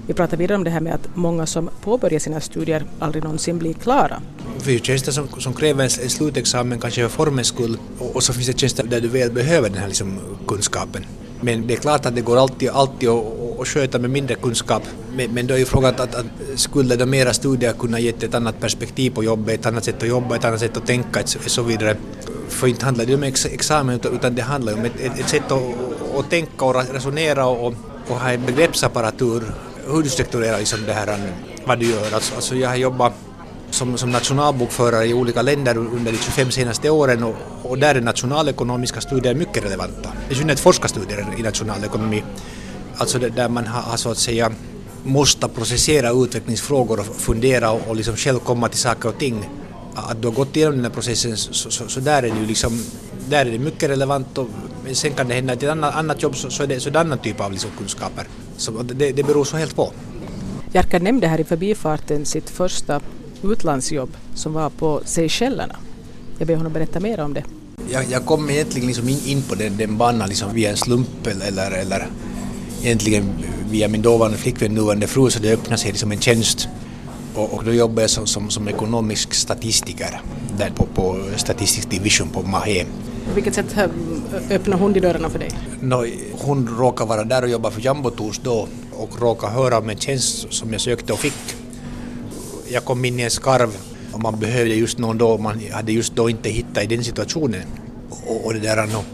Vi 0.06 0.14
pratar 0.14 0.36
vidare 0.36 0.56
om 0.56 0.64
det 0.64 0.70
här 0.70 0.80
med 0.80 0.94
att 0.94 1.08
många 1.14 1.46
som 1.46 1.70
påbörjar 1.82 2.18
sina 2.18 2.40
studier 2.40 2.84
aldrig 2.98 3.24
någonsin 3.24 3.58
blir 3.58 3.74
klara. 3.74 4.22
Det 4.58 4.64
finns 4.64 4.82
tjänster 4.82 5.12
som, 5.12 5.28
som 5.38 5.54
kräver 5.54 5.84
en 5.84 5.90
slutexamen 5.90 6.80
kanske 6.80 7.02
för 7.02 7.08
formens 7.08 7.46
skull 7.46 7.78
och, 7.98 8.16
och, 8.16 8.22
så 8.22 8.32
finns 8.32 8.46
det 8.46 8.58
tjänster 8.58 8.84
där 8.84 9.00
du 9.00 9.08
väl 9.08 9.30
behöver 9.30 9.68
den 9.68 9.78
här 9.78 9.88
liksom, 9.88 10.18
kunskapen. 10.46 11.06
Men 11.40 11.66
det 11.66 11.74
är 11.74 11.78
klart 11.78 12.06
att 12.06 12.14
det 12.14 12.20
går 12.20 12.36
alltid, 12.36 12.68
alltid 12.68 13.08
att, 13.08 13.24
och 13.56 13.68
sköta 13.68 13.98
med 13.98 14.10
mindre 14.10 14.34
kunskap. 14.34 14.82
Men, 15.16 15.30
men 15.30 15.46
då 15.46 15.54
är 15.54 15.58
ju 15.58 15.64
frågan 15.64 15.94
att, 15.94 16.14
att 16.14 16.26
skulle 16.54 16.96
de 16.96 17.06
mera 17.06 17.32
studier 17.32 17.72
kunna 17.72 18.00
ge 18.00 18.08
ett 18.08 18.34
annat 18.34 18.60
perspektiv 18.60 19.10
på 19.10 19.24
jobbet, 19.24 19.60
ett 19.60 19.66
annat 19.66 19.84
sätt 19.84 20.02
att 20.02 20.08
jobba, 20.08 20.36
ett 20.36 20.44
annat 20.44 20.60
sätt 20.60 20.76
att 20.76 20.86
tänka 20.86 21.20
och 21.20 21.50
så 21.50 21.62
vidare. 21.62 21.96
För 22.48 22.66
inte 22.66 22.84
handlar 22.84 23.04
det 23.06 23.14
om 23.14 23.22
ex 23.22 23.46
examen 23.46 24.00
utan 24.12 24.34
det 24.34 24.42
handlar 24.42 24.74
om 24.74 24.84
ett, 24.84 25.00
ett, 25.00 25.18
ett 25.18 25.28
sätt 25.28 25.52
att, 25.52 25.62
att 26.18 26.30
tänka 26.30 26.64
och 26.64 26.74
resonera 26.92 27.46
och, 27.46 27.74
och 28.08 28.16
ha 28.16 28.30
en 28.30 28.46
begreppsapparatur. 28.46 29.42
Hur 29.86 30.02
du 30.02 30.08
strukturerar 30.08 30.58
liksom 30.58 30.78
det 30.86 30.92
här, 30.92 31.18
vad 31.64 31.78
du 31.78 31.86
gör. 31.86 32.14
Alltså, 32.14 32.34
alltså 32.34 32.54
jag 32.54 32.68
har 32.68 32.76
jobbat 32.76 33.12
som, 33.70 33.98
som 33.98 34.10
nationalbokförare 34.10 35.06
i 35.06 35.14
olika 35.14 35.42
länder 35.42 35.76
under 35.76 36.12
de 36.12 36.18
25 36.18 36.50
senaste 36.50 36.90
åren 36.90 37.22
och, 37.22 37.34
och 37.62 37.78
där 37.78 37.94
är 37.94 38.00
nationalekonomiska 38.00 39.00
studier 39.00 39.34
mycket 39.34 39.64
relevanta. 39.64 40.12
I 40.30 40.34
synnerhet 40.34 40.60
forskarstudier 40.60 41.26
i 41.38 41.42
nationalekonomi. 41.42 42.22
Alltså 42.98 43.18
där 43.18 43.48
man 43.48 43.66
har, 43.66 43.80
har 43.80 43.96
så 43.96 44.10
att 44.10 44.18
säga 44.18 44.52
måste 45.04 45.48
processera 45.48 46.10
utvecklingsfrågor 46.10 47.00
och 47.00 47.06
fundera 47.06 47.70
och, 47.70 47.88
och 47.88 47.96
liksom 47.96 48.16
själv 48.16 48.38
komma 48.38 48.68
till 48.68 48.78
saker 48.78 49.08
och 49.08 49.18
ting. 49.18 49.48
Att 49.94 50.22
du 50.22 50.28
har 50.28 50.34
gått 50.34 50.56
igenom 50.56 50.74
den 50.74 50.84
här 50.84 50.92
processen 50.92 51.36
så, 51.36 51.70
så, 51.70 51.88
så 51.88 52.00
där 52.00 52.22
är 52.22 52.30
det 52.30 52.40
ju 52.40 52.46
liksom 52.46 52.82
där 53.28 53.46
är 53.46 53.50
det 53.50 53.58
mycket 53.58 53.90
relevant 53.90 54.38
och 54.38 54.48
sen 54.92 55.12
kan 55.12 55.28
det 55.28 55.34
hända 55.34 55.52
att 55.52 55.62
i 55.62 55.66
ett 55.66 55.72
annat, 55.72 55.94
annat 55.94 56.22
jobb 56.22 56.36
så, 56.36 56.50
så, 56.50 56.62
är 56.62 56.66
det, 56.66 56.80
så 56.80 56.88
är 56.88 56.92
det 56.92 57.00
annan 57.00 57.18
typ 57.18 57.40
av 57.40 57.52
liksom 57.52 57.70
kunskaper. 57.78 58.24
Så 58.56 58.82
det, 58.82 59.12
det 59.12 59.22
beror 59.22 59.44
så 59.44 59.56
helt 59.56 59.76
på. 59.76 59.92
Jerka 60.72 60.98
nämnde 60.98 61.26
här 61.26 61.40
i 61.40 61.44
förbifarten 61.44 62.26
sitt 62.26 62.50
första 62.50 63.00
utlandsjobb 63.42 64.16
som 64.34 64.52
var 64.52 64.70
på 64.70 65.00
Seychellerna. 65.04 65.76
Jag 66.38 66.48
ber 66.48 66.56
honom 66.56 66.72
berätta 66.72 67.00
mer 67.00 67.20
om 67.20 67.34
det. 67.34 67.44
Jag, 67.90 68.04
jag 68.10 68.26
kom 68.26 68.50
egentligen 68.50 68.86
liksom 68.86 69.08
in, 69.08 69.20
in 69.26 69.42
på 69.42 69.54
den, 69.54 69.76
den 69.76 69.96
banan 69.96 70.28
liksom 70.28 70.54
via 70.54 70.70
en 70.70 70.76
slump 70.76 71.26
eller, 71.26 71.70
eller 71.70 72.06
egentligen 72.86 73.32
via 73.70 73.88
min 73.88 74.02
dåvarande 74.02 74.38
flickvän, 74.38 74.74
nuvarande 74.74 75.06
fru, 75.06 75.30
så 75.30 75.38
det 75.38 75.52
öppnade 75.52 75.78
sig 75.78 75.90
liksom 75.90 76.12
en 76.12 76.20
tjänst. 76.20 76.68
Och, 77.34 77.52
och 77.54 77.64
då 77.64 77.72
jobbade 77.72 78.00
jag 78.00 78.10
som, 78.10 78.26
som, 78.26 78.50
som 78.50 78.68
ekonomisk 78.68 79.34
statistiker 79.34 80.20
där 80.58 80.70
på, 80.70 80.86
på 80.86 81.20
Statistisk 81.36 81.90
Division 81.90 82.28
på 82.28 82.42
Mahé. 82.42 82.84
På 83.28 83.34
vilket 83.34 83.54
sätt 83.54 83.76
öppnade 84.50 84.82
hon 84.82 84.92
de 84.92 85.00
dörrarna 85.00 85.30
för 85.30 85.38
dig? 85.38 85.50
No, 85.80 86.06
hon 86.32 86.68
råkade 86.78 87.08
vara 87.08 87.24
där 87.24 87.42
och 87.42 87.48
jobba 87.48 87.70
för 87.70 87.80
Jumbo 87.80 88.10
Tours 88.10 88.40
då 88.44 88.68
och 88.92 89.20
råkade 89.20 89.52
höra 89.52 89.78
om 89.78 89.90
en 89.90 89.98
tjänst 89.98 90.46
som 90.50 90.72
jag 90.72 90.80
sökte 90.80 91.12
och 91.12 91.18
fick 91.18 91.56
jag 92.68 92.84
kom 92.84 93.04
in 93.04 93.20
i 93.20 93.22
en 93.22 93.30
skarv 93.30 93.76
och 94.12 94.20
man 94.20 94.40
behövde 94.40 94.74
just 94.74 94.98
någon 94.98 95.18
då, 95.18 95.38
man 95.38 95.60
hade 95.72 95.92
just 95.92 96.16
då 96.16 96.30
inte 96.30 96.48
hittat 96.48 96.84
i 96.84 96.86
den 96.86 97.04
situationen. 97.04 97.62
Och, 98.26 98.46
och 98.46 98.54
det 98.54 98.60
där, 98.60 98.86
no, 98.86 99.04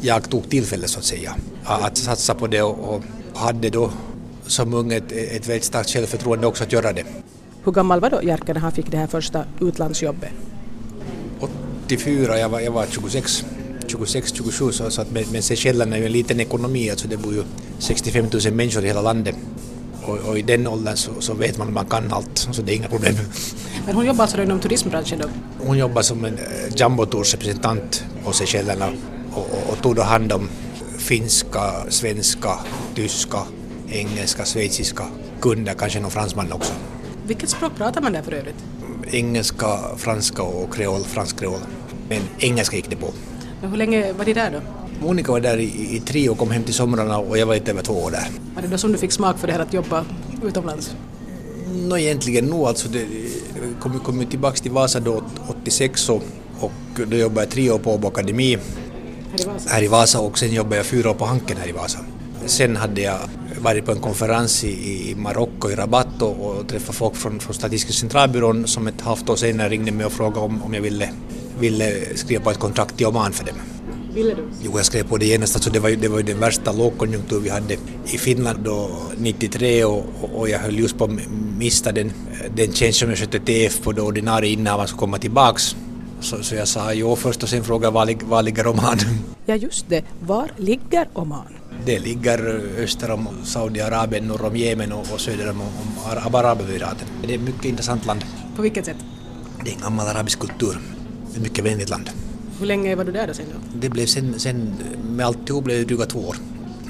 jag 0.00 0.30
tog 0.30 0.50
tillfället 0.50 0.90
så 0.90 0.98
att 0.98 1.04
säga 1.04 1.34
att 1.74 1.98
satsa 1.98 2.34
på 2.34 2.46
det 2.46 2.62
och, 2.62 2.94
och 2.94 3.02
hade 3.34 3.70
då 3.70 3.90
som 4.46 4.74
ung 4.74 4.92
ett, 4.92 5.12
ett 5.12 5.48
väldigt 5.48 5.64
starkt 5.64 5.90
självförtroende 5.90 6.46
också 6.46 6.64
att 6.64 6.72
göra 6.72 6.92
det. 6.92 7.04
Hur 7.64 7.72
gammal 7.72 8.00
var 8.00 8.10
då 8.10 8.22
Jerka 8.22 8.52
när 8.52 8.60
han 8.60 8.72
fick 8.72 8.90
det 8.90 8.96
här 8.96 9.06
första 9.06 9.44
utlandsjobbet? 9.60 10.30
84, 11.40 12.38
jag 12.38 12.48
var, 12.48 12.60
jag 12.60 12.72
var 12.72 12.86
26. 12.86 13.44
26-27 13.86 14.70
så, 14.70 14.90
så 14.90 15.02
att 15.02 15.10
men, 15.10 15.24
men 15.32 15.42
Seychellerna 15.42 15.96
är 15.96 16.00
ju 16.00 16.06
en 16.06 16.12
liten 16.12 16.40
ekonomi, 16.40 16.90
alltså 16.90 17.08
det 17.08 17.16
bor 17.16 17.34
ju 17.34 17.42
65 17.78 18.26
000 18.44 18.54
människor 18.54 18.84
i 18.84 18.86
hela 18.86 19.02
landet 19.02 19.34
och, 20.02 20.18
och, 20.18 20.38
i 20.38 20.42
den 20.42 20.66
åldern 20.66 20.96
så, 20.96 21.10
så, 21.20 21.34
vet 21.34 21.58
man 21.58 21.68
att 21.68 21.74
man 21.74 21.86
kan 21.86 22.12
allt, 22.12 22.38
så 22.52 22.62
det 22.62 22.72
är 22.72 22.76
inga 22.76 22.88
problem. 22.88 23.14
Men 23.86 23.94
hon 23.94 24.06
jobbar 24.06 24.22
alltså 24.22 24.42
inom 24.42 24.60
turismbranschen 24.60 25.18
då? 25.18 25.28
Hon 25.66 25.78
jobbar 25.78 26.02
som 26.02 26.24
en 26.24 26.34
eh, 26.34 26.76
Jumbo 26.76 27.06
Tours 27.06 27.34
representant 27.34 28.04
på 28.24 28.32
Seychellerna 28.32 28.92
och, 29.32 29.38
och, 29.38 29.72
och 29.72 29.82
tog 29.82 29.96
då 29.96 30.02
hand 30.02 30.32
om 30.32 30.48
finska, 31.00 31.90
svenska, 31.90 32.58
tyska, 32.94 33.38
engelska, 33.88 34.44
schweiziska 34.44 35.04
kunder, 35.40 35.74
kanske 35.74 36.00
någon 36.00 36.10
fransman 36.10 36.52
också. 36.52 36.72
Vilket 37.26 37.48
språk 37.48 37.76
pratar 37.76 38.00
man 38.00 38.12
där 38.12 38.22
för 38.22 38.32
övrigt? 38.32 38.64
Engelska, 39.10 39.78
franska 39.96 40.42
och 40.42 40.74
kreol, 40.74 41.04
fransk 41.04 41.38
kreol. 41.38 41.60
Men 42.08 42.20
engelska 42.38 42.76
gick 42.76 42.90
det 42.90 42.96
på. 42.96 43.12
Men 43.60 43.70
hur 43.70 43.76
länge 43.76 44.12
var 44.12 44.24
de 44.24 44.32
där 44.32 44.50
då? 44.50 44.60
Monica 45.06 45.32
var 45.32 45.40
där 45.40 45.58
i, 45.58 45.96
i 45.96 46.00
tre 46.00 46.28
och 46.28 46.38
kom 46.38 46.50
hem 46.50 46.62
till 46.62 46.74
somrarna 46.74 47.18
och 47.18 47.38
jag 47.38 47.46
var 47.46 47.54
lite 47.54 47.70
över 47.70 47.82
två 47.82 47.94
år 47.94 48.10
där. 48.10 48.28
Var 48.54 48.62
det 48.62 48.68
då 48.68 48.78
som 48.78 48.92
du 48.92 48.98
fick 48.98 49.12
smak 49.12 49.38
för 49.38 49.46
det 49.46 49.52
här 49.52 49.60
att 49.60 49.74
jobba 49.74 50.04
utomlands? 50.42 50.94
Nå 51.72 51.98
egentligen 51.98 52.44
nog 52.46 52.66
alltså. 52.66 52.88
Det 52.88 53.06
kom, 53.80 54.00
kom 54.00 54.26
tillbaka 54.26 54.56
till 54.56 54.70
Vasa 54.70 55.00
då 55.00 55.22
86 55.48 56.08
och, 56.08 56.22
och 56.60 56.72
då 57.06 57.16
jobbade 57.16 57.40
jag 57.40 57.50
tre 57.50 57.70
år 57.70 57.78
på 57.78 57.94
Åbo 57.94 58.08
Akademi 58.08 58.58
här 59.32 59.40
i, 59.40 59.46
Vasa. 59.46 59.70
här 59.70 59.82
i 59.82 59.88
Vasa 59.88 60.20
och 60.20 60.38
sen 60.38 60.52
jobbade 60.52 60.76
jag 60.76 60.86
fyra 60.86 61.10
år 61.10 61.14
på 61.14 61.24
Hanken 61.24 61.56
här 61.56 61.68
i 61.68 61.72
Vasa. 61.72 61.98
Sen 62.46 62.76
hade 62.76 63.00
jag 63.00 63.18
varit 63.60 63.86
på 63.86 63.92
en 63.92 64.00
konferens 64.00 64.64
i, 64.64 65.10
i 65.10 65.14
Marocko, 65.14 65.70
i 65.70 65.74
Rabat 65.74 66.22
och, 66.22 66.46
och 66.46 66.68
träffat 66.68 66.94
folk 66.94 67.16
från, 67.16 67.40
från 67.40 67.54
Statistiska 67.54 68.00
centralbyrån 68.00 68.66
som 68.66 68.86
ett 68.86 69.00
halvt 69.00 69.30
år 69.30 69.36
senare 69.36 69.68
ringde 69.68 69.92
mig 69.92 70.06
och 70.06 70.12
frågade 70.12 70.40
om, 70.40 70.62
om 70.62 70.74
jag 70.74 70.80
ville, 70.80 71.10
ville 71.58 72.16
skriva 72.16 72.44
på 72.44 72.50
ett 72.50 72.58
kontrakt 72.58 73.00
i 73.00 73.04
Oman 73.04 73.32
för 73.32 73.44
dem. 73.44 73.56
Ville 74.14 74.34
du? 74.34 74.48
Jo, 74.62 74.72
jag 74.76 74.86
skrev 74.86 75.08
på 75.08 75.16
det 75.16 75.26
genast. 75.26 75.56
Alltså 75.56 75.70
det, 75.70 75.80
var 75.80 75.90
det 75.90 76.08
var 76.08 76.18
ju 76.18 76.22
den 76.22 76.40
värsta 76.40 76.72
lågkonjunktur 76.72 77.40
vi 77.40 77.48
hade 77.48 77.74
i 78.04 78.18
Finland 78.18 78.58
då 78.64 78.90
93 79.16 79.84
och, 79.84 80.04
och 80.34 80.48
jag 80.48 80.58
höll 80.58 80.78
just 80.78 80.98
på 80.98 81.04
att 81.04 81.10
mista 81.58 81.92
den, 81.92 82.12
den 82.56 82.72
tjänst 82.72 82.98
som 82.98 83.08
jag 83.08 83.18
skötte 83.18 83.38
TF 83.38 83.82
på 83.82 83.92
då 83.92 84.02
ordinarie 84.02 84.52
innehavaren 84.52 84.88
skulle 84.88 85.00
komma 85.00 85.18
tillbaks. 85.18 85.76
Så, 86.20 86.42
så 86.42 86.54
jag 86.54 86.68
sa 86.68 86.92
jo 86.92 87.16
först 87.16 87.42
och 87.42 87.48
sen 87.48 87.64
frågade 87.64 87.94
var, 87.94 88.24
var 88.24 88.42
ligger 88.42 88.66
Oman? 88.66 88.98
Ja 89.46 89.54
just 89.56 89.88
det, 89.88 90.04
var 90.20 90.50
ligger 90.56 91.08
Oman? 91.12 91.46
Det 91.86 91.98
ligger 91.98 92.60
öster 92.78 93.10
om 93.10 93.28
Saudiarabien, 93.44 94.26
norr 94.28 94.44
om 94.44 94.56
Jemen 94.56 94.92
och, 94.92 95.12
och 95.12 95.20
söder 95.20 95.50
om, 95.50 95.60
om 95.60 96.34
Arabemiraten. 96.34 97.08
Det 97.22 97.34
är 97.34 97.38
ett 97.38 97.44
mycket 97.44 97.64
intressant 97.64 98.06
land. 98.06 98.24
På 98.56 98.62
vilket 98.62 98.84
sätt? 98.84 98.96
Det 99.64 99.70
är 99.70 99.74
en 99.74 99.80
gammal 99.80 100.06
arabisk 100.08 100.38
kultur. 100.38 100.78
Ett 101.34 101.42
mycket 101.42 101.64
vänligt 101.64 101.88
land. 101.88 102.10
Hur 102.58 102.66
länge 102.66 102.94
var 102.96 103.04
du 103.04 103.12
där 103.12 103.26
då 103.26 103.34
sen 103.34 103.46
då? 103.52 103.78
Det 103.80 103.88
blev 103.88 104.06
sen, 104.06 104.40
sen 104.40 104.74
med 105.04 105.26
alltihop 105.26 105.64
blev 105.64 105.78
det 105.78 105.84
dryga 105.84 106.06
två 106.06 106.18
år. 106.18 106.36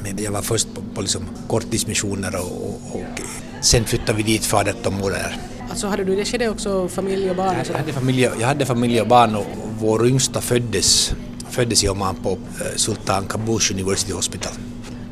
Men 0.02 0.22
jag 0.22 0.32
var 0.32 0.42
först 0.42 0.74
på, 0.74 0.82
på 0.94 1.00
liksom 1.00 1.22
korttidsmissioner 1.48 2.36
och, 2.36 2.62
och, 2.62 2.96
och 2.96 3.20
sen 3.60 3.84
flyttade 3.84 4.12
vi 4.12 4.22
dit 4.22 4.44
för 4.44 4.56
18 4.68 4.94
månader. 4.94 5.36
Alltså 5.70 5.86
hade 5.86 6.04
du 6.04 6.12
i 6.12 6.16
det 6.16 6.24
skedet 6.24 6.50
också 6.50 6.88
familj 6.88 7.30
och 7.30 7.36
barn? 7.36 7.56
Jag 7.68 7.78
hade, 7.78 7.92
familj, 7.92 8.22
jag 8.22 8.46
hade 8.46 8.66
familj 8.66 9.00
och 9.00 9.08
barn 9.08 9.36
och 9.36 9.46
vår 9.78 10.06
yngsta 10.06 10.40
föddes, 10.40 11.14
föddes 11.50 11.84
i 11.84 11.88
Oman 11.88 12.16
på 12.22 12.30
eh, 12.30 12.76
Sultan 12.76 13.26
Qaboos 13.26 13.70
University 13.70 14.12
Hospital. 14.12 14.52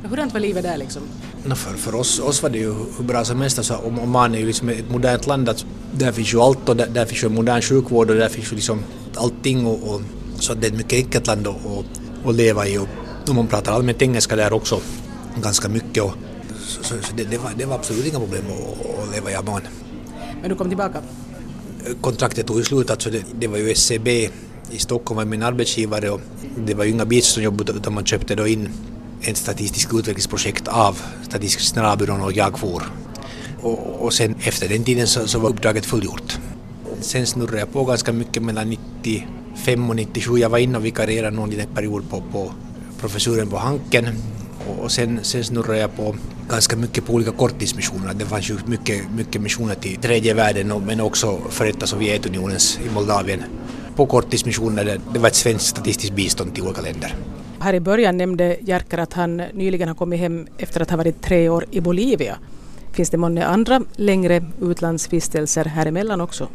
Hurdant 0.04 0.32
var 0.32 0.40
livet 0.40 0.62
där 0.62 0.76
liksom? 0.76 1.02
No, 1.44 1.54
för, 1.54 1.74
för 1.74 1.94
oss, 1.94 2.20
oss 2.20 2.42
var 2.42 2.50
det 2.50 2.58
ju 2.58 2.74
hur 2.96 3.04
bra 3.04 3.24
som 3.24 3.40
helst. 3.40 3.58
Alltså, 3.58 3.74
Oman 3.74 4.34
är 4.34 4.38
ju 4.38 4.46
liksom 4.46 4.68
ett 4.68 4.90
modernt 4.90 5.26
land. 5.26 5.48
Alltså, 5.48 5.66
där 5.92 6.12
finns 6.12 6.34
ju 6.34 6.40
allt 6.40 6.68
och 6.68 6.76
där, 6.76 6.86
där 6.86 7.04
finns 7.04 7.24
ju 7.24 7.28
modern 7.28 7.62
sjukvård 7.62 8.10
och 8.10 8.16
där 8.16 8.28
finns 8.28 8.52
ju 8.52 8.56
liksom 8.56 8.82
allting. 9.14 9.66
Och, 9.66 9.94
och 9.94 10.00
så 10.38 10.54
det 10.54 10.66
är 10.66 10.70
ett 10.70 10.76
mycket 10.76 11.04
enkelt 11.04 11.26
land 11.26 11.46
att, 11.46 11.56
att, 11.66 12.28
att 12.28 12.34
leva 12.34 12.66
i. 12.66 12.78
Och, 12.78 12.88
och 13.28 13.34
man 13.34 13.46
pratar 13.46 13.72
allmänt 13.72 14.02
engelska 14.02 14.36
där 14.36 14.52
också 14.52 14.80
ganska 15.42 15.68
mycket. 15.68 16.02
Och, 16.02 16.12
så, 16.60 16.82
så, 16.82 16.94
så 17.02 17.14
det, 17.16 17.24
det, 17.24 17.38
var, 17.38 17.50
det 17.56 17.64
var 17.64 17.74
absolut 17.74 18.06
inga 18.06 18.18
problem 18.18 18.44
att, 18.46 19.02
att 19.02 19.14
leva 19.14 19.30
i 19.30 19.34
Amman. 19.34 19.62
Men 20.40 20.50
du 20.50 20.56
kom 20.56 20.68
tillbaka? 20.68 20.98
Eh, 21.86 21.92
kontraktet 22.00 22.46
tog 22.46 22.58
ju 22.58 22.64
slut. 22.64 22.90
Alltså 22.90 23.10
det, 23.10 23.22
det 23.40 23.46
var 23.46 23.58
ju 23.58 23.70
SCB 23.70 24.30
i 24.70 24.78
Stockholm 24.78 25.16
var 25.16 25.24
min 25.24 25.42
arbetsgivare 25.42 26.10
och 26.10 26.20
det 26.56 26.74
var 26.74 26.84
ju 26.84 26.90
inga 26.90 27.04
beach 27.04 27.24
som 27.24 27.42
jobbade 27.42 27.72
utan 27.72 27.94
man 27.94 28.04
köpte 28.04 28.34
då 28.34 28.46
in 28.46 28.68
ett 29.22 29.36
statistiskt 29.36 29.94
utvecklingsprojekt 29.94 30.68
av 30.68 31.02
Statistiska 31.22 31.62
centralbyrån 31.62 32.20
och 32.20 32.32
jag 32.32 32.58
for. 32.58 32.82
Och, 33.62 34.04
och 34.04 34.12
sen 34.12 34.34
efter 34.40 34.68
den 34.68 34.84
tiden 34.84 35.06
så, 35.06 35.26
så 35.26 35.38
var 35.38 35.50
uppdraget 35.50 35.86
fullgjort. 35.86 36.38
Sen 37.00 37.26
snurrade 37.26 37.58
jag 37.58 37.72
på 37.72 37.84
ganska 37.84 38.12
mycket 38.12 38.42
mellan 38.42 38.70
95 39.02 39.90
och 39.90 39.96
97. 39.96 40.38
Jag 40.38 40.50
var 40.50 40.58
inne 40.58 40.78
och 40.78 40.84
vikarierade 40.84 41.36
någon 41.36 41.50
liten 41.50 41.74
period 41.74 42.10
på, 42.10 42.22
på 42.32 42.52
professuren 43.00 43.48
på 43.48 43.56
Hanken 43.56 44.08
och, 44.72 44.92
sen, 44.92 45.18
sen 45.22 45.44
snurrade 45.44 45.78
jag 45.78 45.96
på 45.96 46.14
ganska 46.50 46.76
mycket 46.76 47.06
på 47.06 47.12
olika 47.12 47.30
korttidsmissioner. 47.30 48.14
Det 48.14 48.24
fanns 48.24 48.50
ju 48.50 48.56
mycket, 48.66 49.10
mycket 49.16 49.42
missioner 49.42 49.74
till 49.74 49.96
tredje 49.96 50.34
världen 50.34 50.82
men 50.86 51.00
också 51.00 51.38
före 51.50 51.86
Sovjetunionens 51.86 52.78
i 52.86 52.94
Moldavien 52.94 53.42
på 53.96 54.06
korttidsmissioner. 54.06 55.00
Det 55.12 55.18
var 55.18 55.28
ett 55.28 55.34
svenskt 55.34 55.66
statistiskt 55.66 56.14
bistånd 56.14 56.54
till 56.54 56.64
olika 56.64 56.80
länder. 56.80 57.14
Här 57.60 57.74
i 57.74 57.80
början 57.80 58.16
nämnde 58.16 58.56
Jerker 58.60 58.98
att 58.98 59.12
han 59.12 59.36
nyligen 59.36 59.88
har 59.88 59.94
kommit 59.94 60.20
hem 60.20 60.46
efter 60.58 60.80
att 60.80 60.90
ha 60.90 60.96
varit 60.96 61.22
tre 61.22 61.48
år 61.48 61.64
i 61.70 61.80
Bolivia. 61.80 62.38
Finns 62.92 63.10
det 63.10 63.16
många 63.16 63.46
andra 63.46 63.80
längre 63.96 64.44
utlandsvistelser 64.60 65.64
här 65.64 65.86
emellan 65.86 66.20
också? 66.20 66.48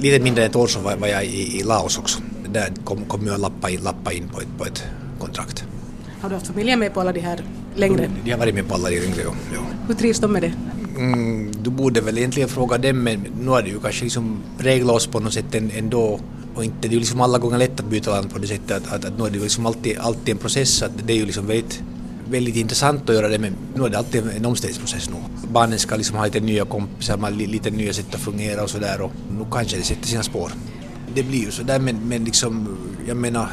Lite 0.00 0.20
mindre 0.20 0.44
än 0.44 0.50
ett 0.50 0.56
år 0.56 0.66
så 0.66 0.80
var, 0.80 1.06
jag 1.06 1.24
i, 1.24 1.58
i 1.58 1.62
Laos 1.62 1.98
också. 1.98 2.20
Där 2.48 2.72
kom, 2.84 3.04
kom 3.04 3.26
jag 3.26 3.40
lappa 3.40 3.70
in, 3.70 3.80
lappa 3.80 4.12
in 4.12 4.28
på, 4.28 4.40
ett, 4.40 4.58
på 4.58 4.64
ett 4.64 4.84
kontrakt. 5.18 5.64
Har 6.22 6.28
du 6.28 6.34
haft 6.34 6.46
familjen 6.46 6.78
med 6.78 6.94
på 6.94 7.00
alla 7.00 7.12
de 7.12 7.20
här 7.20 7.44
längre? 7.74 8.10
De 8.24 8.30
har 8.30 8.38
varit 8.38 8.54
med 8.54 8.68
på 8.68 8.74
alla 8.74 8.90
de 8.90 9.00
längre, 9.00 9.22
ja. 9.54 9.60
Hur 9.88 9.94
trivs 9.94 10.18
de 10.18 10.32
med 10.32 10.42
det? 10.42 10.52
Mm, 10.96 11.52
du 11.62 11.70
borde 11.70 12.00
väl 12.00 12.18
egentligen 12.18 12.48
fråga 12.48 12.78
dem 12.78 13.02
men 13.02 13.26
nu 13.40 13.48
har 13.48 13.62
det 13.62 13.68
ju 13.68 13.80
kanske 13.80 14.04
liksom 14.04 14.42
präglat 14.58 14.96
oss 14.96 15.06
på 15.06 15.20
något 15.20 15.32
sätt 15.32 15.54
ändå 15.54 16.20
och 16.54 16.64
inte, 16.64 16.76
det 16.80 16.88
är 16.88 16.92
ju 16.92 16.98
liksom 16.98 17.20
alla 17.20 17.38
gånger 17.38 17.58
lätt 17.58 17.80
att 17.80 17.86
byta 17.86 18.10
land 18.10 18.32
på 18.32 18.38
det 18.38 18.46
sättet 18.46 18.70
att, 18.70 18.92
att, 18.92 19.04
att 19.04 19.18
nu 19.18 19.24
är 19.24 19.30
det 19.30 19.36
ju 19.36 19.42
liksom 19.42 19.66
alltid, 19.66 19.98
alltid 19.98 20.28
en 20.28 20.38
process. 20.38 20.82
Att 20.82 20.92
det 21.06 21.12
är 21.12 21.16
ju 21.16 21.26
liksom 21.26 21.46
väldigt, 21.46 21.82
väldigt 22.30 22.56
intressant 22.56 23.10
att 23.10 23.16
göra 23.16 23.28
det 23.28 23.38
men 23.38 23.56
nu 23.74 23.84
är 23.84 23.88
det 23.88 23.98
alltid 23.98 24.22
en 24.36 24.46
omställningsprocess 24.46 25.10
nu. 25.10 25.16
Barnen 25.52 25.78
ska 25.78 25.96
liksom 25.96 26.16
ha 26.16 26.24
lite 26.24 26.40
nya 26.40 26.64
kompisar, 26.64 27.16
man 27.16 27.36
lite 27.36 27.70
nya 27.70 27.92
sätt 27.92 28.14
att 28.14 28.20
fungera 28.20 28.62
och 28.62 28.70
sådär 28.70 29.00
och 29.00 29.12
nu 29.30 29.44
kanske 29.52 29.76
det 29.76 29.82
sätter 29.82 30.06
sina 30.06 30.22
spår. 30.22 30.52
Det 31.14 31.22
blir 31.22 31.44
ju 31.44 31.50
sådär 31.50 31.78
men, 31.78 32.08
men 32.08 32.24
liksom, 32.24 32.78
jag 33.08 33.16
menar 33.16 33.48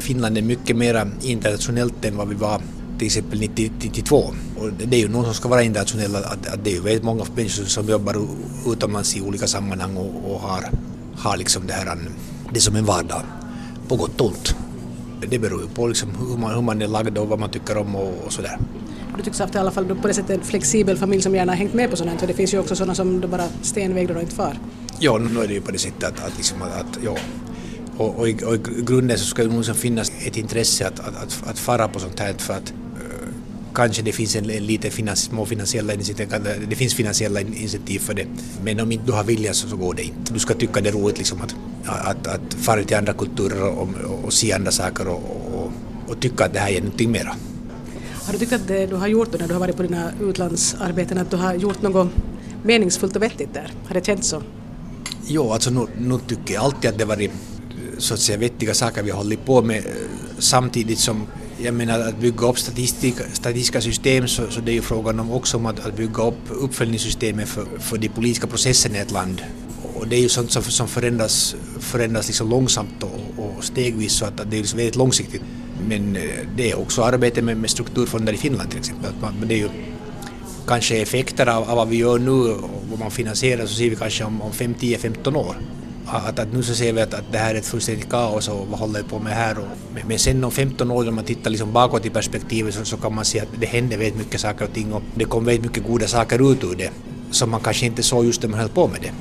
Finland 0.00 0.38
är 0.38 0.42
mycket 0.42 0.76
mer 0.76 1.10
internationellt 1.22 2.04
än 2.04 2.16
vad 2.16 2.28
vi 2.28 2.34
var 2.34 2.60
till 2.98 3.06
exempel 3.06 3.42
1992. 3.42 4.16
Och 4.58 4.72
det 4.72 4.96
är 4.96 5.00
ju 5.00 5.08
någon 5.08 5.24
som 5.24 5.34
ska 5.34 5.48
vara 5.48 5.62
internationell, 5.62 6.16
att, 6.16 6.46
att 6.46 6.64
det 6.64 6.70
är 6.70 6.74
ju 6.74 6.80
väldigt 6.80 7.04
många 7.04 7.24
människor 7.36 7.64
som 7.64 7.88
jobbar 7.88 8.26
utomlands 8.66 9.16
i 9.16 9.20
olika 9.20 9.46
sammanhang 9.46 9.96
och, 9.96 10.32
och 10.32 10.40
har 10.40 10.64
har 11.20 11.36
liksom 11.36 11.66
det 11.66 11.72
här, 11.72 11.98
det 12.52 12.60
som 12.60 12.76
en 12.76 12.84
vardag, 12.84 13.22
på 13.88 13.96
gott 13.96 14.20
och 14.20 14.26
ont. 14.26 14.54
Det 15.28 15.38
beror 15.38 15.60
ju 15.60 15.68
på 15.68 15.86
liksom 15.86 16.08
hur, 16.18 16.36
man, 16.36 16.54
hur 16.54 16.62
man 16.62 16.82
är 16.82 16.88
lagd 16.88 17.18
och 17.18 17.28
vad 17.28 17.38
man 17.38 17.50
tycker 17.50 17.78
om 17.78 17.96
och, 17.96 18.24
och 18.26 18.32
sådär. 18.32 18.58
Du 19.16 19.22
tycks 19.22 19.38
ha 19.38 19.46
haft 19.46 19.54
i 19.54 19.58
alla 19.58 19.70
fall 19.70 19.96
på 19.96 20.08
det 20.08 20.14
sättet 20.14 20.30
en 20.30 20.44
flexibel 20.44 20.96
familj 20.96 21.22
som 21.22 21.34
gärna 21.34 21.52
har 21.52 21.56
hängt 21.56 21.74
med 21.74 21.90
på 21.90 21.96
sånt 21.96 22.10
här, 22.10 22.18
för 22.18 22.26
det 22.26 22.34
finns 22.34 22.54
ju 22.54 22.58
också 22.58 22.76
sådana 22.76 22.94
som 22.94 23.20
bara 23.20 23.44
stenväg 23.62 24.08
då 24.08 24.20
inte 24.20 24.34
far. 24.34 24.58
Ja, 24.98 25.18
nu 25.18 25.40
är 25.40 25.48
det 25.48 25.54
ju 25.54 25.60
på 25.60 25.70
det 25.70 25.78
sättet 25.78 26.04
att, 26.04 26.24
att, 26.26 26.36
liksom, 26.36 26.62
att, 26.62 26.80
att 26.80 26.98
ja, 27.04 27.16
och, 28.00 28.18
och, 28.18 28.28
i, 28.28 28.36
och 28.44 28.54
i 28.54 28.82
grunden 28.82 29.18
så 29.18 29.24
ska 29.24 29.42
det 29.42 29.48
nog 29.48 29.76
finnas 29.76 30.12
ett 30.26 30.36
intresse 30.36 30.86
att, 30.86 31.00
att, 31.00 31.22
att, 31.22 31.48
att 31.48 31.58
fara 31.58 31.88
på 31.88 31.98
sånt 31.98 32.20
här 32.20 32.34
för 32.38 32.54
att 32.54 32.72
kanske 33.74 34.02
det 34.02 34.12
finns 34.12 34.36
en, 34.36 34.44
lite 34.44 34.90
finans, 34.90 35.20
små 35.20 35.46
finansiella 35.46 35.94
initiativ, 35.94 36.28
det 36.68 36.76
finns 36.76 36.94
finansiella 36.94 37.40
initiativ 37.40 37.98
för 37.98 38.14
det. 38.14 38.26
Men 38.64 38.80
om 38.80 38.92
inte 38.92 39.06
du 39.06 39.12
har 39.12 39.24
vilja 39.24 39.54
så, 39.54 39.68
så 39.68 39.76
går 39.76 39.94
det 39.94 40.02
inte. 40.02 40.32
Du 40.32 40.38
ska 40.38 40.54
tycka 40.54 40.80
det 40.80 40.88
är 40.88 40.92
roligt 40.92 41.18
liksom 41.18 41.40
att, 41.40 41.54
att, 41.86 42.26
att 42.26 42.54
fara 42.54 42.84
till 42.84 42.96
andra 42.96 43.12
kulturer 43.12 43.62
och, 43.62 43.88
och, 44.04 44.24
och 44.24 44.32
se 44.32 44.52
andra 44.52 44.70
saker 44.70 45.08
och, 45.08 45.22
och, 45.54 45.72
och 46.08 46.20
tycka 46.20 46.44
att 46.44 46.52
det 46.52 46.58
här 46.58 46.70
är 46.70 46.80
någonting 46.80 47.10
mera. 47.10 47.34
Har 48.26 48.32
du 48.32 48.38
tyckt 48.38 48.52
att 48.52 48.68
det 48.68 48.86
du 48.86 48.96
har 48.96 49.08
gjort 49.08 49.38
när 49.38 49.48
du 49.48 49.54
har 49.54 49.60
varit 49.60 49.76
på 49.76 49.82
dina 49.82 50.12
utlandsarbeten, 50.20 51.18
att 51.18 51.30
du 51.30 51.36
har 51.36 51.54
gjort 51.54 51.82
något 51.82 52.08
meningsfullt 52.62 53.16
och 53.16 53.22
vettigt 53.22 53.54
där? 53.54 53.72
Har 53.86 53.94
det 53.94 54.06
känts 54.06 54.28
så? 54.28 54.42
Jo, 55.26 55.52
alltså 55.52 55.70
nu, 55.70 55.86
nu 55.98 56.18
tycker 56.26 56.54
jag 56.54 56.64
alltid 56.64 56.90
att 56.90 56.98
det 56.98 57.04
varit 57.04 57.30
så 58.00 58.14
att 58.14 58.20
säga 58.20 58.38
vettiga 58.38 58.74
saker 58.74 59.02
vi 59.02 59.10
har 59.10 59.18
hållit 59.18 59.44
på 59.44 59.62
med 59.62 59.78
eh, 59.78 59.92
samtidigt 60.38 60.98
som 60.98 61.26
jag 61.62 61.74
menar 61.74 62.00
att 62.00 62.18
bygga 62.18 62.46
upp 62.46 62.58
statistiska 62.58 63.80
system 63.80 64.28
så, 64.28 64.42
så 64.50 64.60
det 64.60 64.70
är 64.72 64.74
ju 64.74 64.82
frågan 64.82 65.20
om 65.20 65.32
också 65.32 65.56
om 65.56 65.66
att, 65.66 65.86
att 65.86 65.96
bygga 65.96 66.22
upp 66.22 66.40
uppföljningssystemet 66.48 67.48
för, 67.48 67.66
för 67.78 67.98
de 67.98 68.08
politiska 68.08 68.46
processerna 68.46 68.96
i 68.96 69.00
ett 69.00 69.10
land. 69.10 69.42
Och 69.94 70.08
det 70.08 70.16
är 70.16 70.20
ju 70.20 70.28
sånt 70.28 70.50
som, 70.50 70.62
som 70.62 70.88
förändras, 70.88 71.56
förändras 71.80 72.26
liksom 72.26 72.50
långsamt 72.50 73.02
och, 73.02 73.44
och 73.44 73.64
stegvis 73.64 74.12
så 74.12 74.24
att, 74.24 74.40
att 74.40 74.50
det 74.50 74.56
är 74.56 74.60
liksom 74.60 74.76
väldigt 74.76 74.96
långsiktigt. 74.96 75.42
Men 75.88 76.16
eh, 76.16 76.22
det 76.56 76.70
är 76.70 76.78
också 76.78 77.02
arbete 77.02 77.42
med, 77.42 77.56
med 77.56 77.70
strukturfonder 77.70 78.32
i 78.32 78.36
Finland 78.36 78.70
till 78.70 78.78
exempel. 78.78 79.10
Att 79.10 79.22
man, 79.22 79.48
det 79.48 79.54
är 79.54 79.58
ju 79.58 79.68
kanske 80.66 80.96
effekter 80.96 81.46
av, 81.46 81.70
av 81.70 81.76
vad 81.76 81.88
vi 81.88 81.96
gör 81.96 82.18
nu 82.18 82.30
och 82.30 82.70
vad 82.90 82.98
man 82.98 83.10
finansierar 83.10 83.66
så 83.66 83.74
ser 83.74 83.90
vi 83.90 83.96
kanske 83.96 84.24
om, 84.24 84.42
om 84.42 84.52
5, 84.52 84.74
10, 84.74 84.98
15 84.98 85.36
år 85.36 85.56
att, 86.16 86.38
att 86.38 86.52
nu 86.52 86.62
så 86.62 86.74
ser 86.74 86.92
vi 86.92 87.00
att, 87.00 87.14
att 87.14 87.32
det 87.32 87.38
här 87.38 87.54
är 87.54 87.58
ett 87.58 87.66
fullständigt 87.66 88.10
kaos 88.10 88.48
och 88.48 88.66
vad 88.70 88.80
håller 88.80 89.02
vi 89.02 89.08
på 89.08 89.18
med 89.18 89.32
här? 89.32 89.58
Och, 89.58 89.66
men 90.08 90.18
sen 90.18 90.44
om 90.44 90.50
15 90.50 90.90
år 90.90 91.04
när 91.04 91.10
man 91.10 91.24
tittar 91.24 91.50
liksom 91.50 91.72
bakåt 91.72 92.06
i 92.06 92.10
perspektivet 92.10 92.74
så, 92.74 92.84
så 92.84 92.96
kan 92.96 93.14
man 93.14 93.24
se 93.24 93.40
att 93.40 93.48
det 93.60 93.66
hände 93.66 93.96
väldigt 93.96 94.18
mycket 94.18 94.40
saker 94.40 94.64
och 94.64 94.72
ting 94.72 94.92
och 94.92 95.02
det 95.14 95.24
kom 95.24 95.44
väldigt 95.44 95.64
mycket 95.64 95.86
goda 95.86 96.06
saker 96.06 96.52
ut 96.52 96.64
ur 96.64 96.76
det 96.76 96.90
som 97.30 97.50
man 97.50 97.60
kanske 97.60 97.86
inte 97.86 98.02
såg 98.02 98.24
just 98.24 98.42
när 98.42 98.48
man 98.48 98.60
höll 98.60 98.68
på 98.68 98.88
med 98.88 99.00
det. 99.02 99.12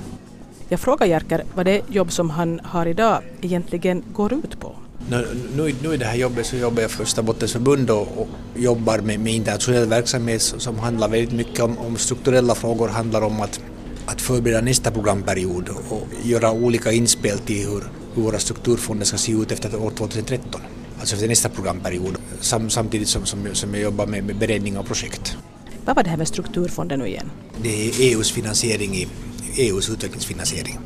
Jag 0.69 0.79
frågar 0.79 1.07
Jerker 1.07 1.43
vad 1.55 1.65
det 1.65 1.81
jobb 1.87 2.11
som 2.11 2.29
han 2.29 2.59
har 2.63 2.85
idag 2.85 3.21
egentligen 3.41 4.03
går 4.13 4.33
ut 4.33 4.59
på. 4.59 4.75
Nu, 5.09 5.27
nu, 5.55 5.75
nu 5.83 5.93
i 5.93 5.97
det 5.97 6.05
här 6.05 6.15
jobbet 6.15 6.45
så 6.45 6.55
jobbar 6.55 6.81
jag 6.81 6.91
för 6.91 7.03
Österbottens 7.03 7.51
förbund 7.51 7.89
och, 7.89 8.01
och 8.01 8.27
jobbar 8.55 8.99
med, 8.99 9.19
med 9.19 9.33
internationell 9.33 9.87
verksamhet 9.87 10.41
som 10.41 10.79
handlar 10.79 11.07
väldigt 11.07 11.31
mycket 11.31 11.59
om, 11.59 11.77
om 11.77 11.97
strukturella 11.97 12.55
frågor, 12.55 12.87
handlar 12.87 13.21
om 13.21 13.41
att 13.41 13.61
att 14.09 14.21
förbereda 14.21 14.61
nästa 14.61 14.91
programperiod 14.91 15.69
och 15.89 16.07
göra 16.23 16.51
olika 16.51 16.91
inspel 16.91 17.39
till 17.39 17.67
hur, 17.67 17.83
hur 18.13 18.23
våra 18.23 18.39
strukturfonder 18.39 19.05
ska 19.05 19.17
se 19.17 19.31
ut 19.31 19.51
efter 19.51 19.75
år 19.75 19.91
2013. 19.91 20.61
Alltså 20.99 21.15
efter 21.15 21.27
nästa 21.27 21.49
programperiod, 21.49 22.17
sam, 22.41 22.69
samtidigt 22.69 23.07
som, 23.07 23.25
som, 23.25 23.47
som 23.53 23.73
jag 23.73 23.83
jobbar 23.83 24.05
med, 24.05 24.23
med 24.23 24.35
beredning 24.35 24.77
av 24.77 24.83
projekt. 24.83 25.37
Vad 25.85 25.95
var 25.95 26.03
det 26.03 26.09
här 26.09 26.17
med 26.17 26.27
strukturfonder 26.27 26.97
nu 26.97 27.07
igen? 27.07 27.31
Det 27.61 27.87
är 27.87 27.91
EUs 27.99 28.31
finansiering, 28.31 28.95
i, 28.95 29.07
EUs 29.55 29.89
utvecklingsfinansiering 29.89 30.79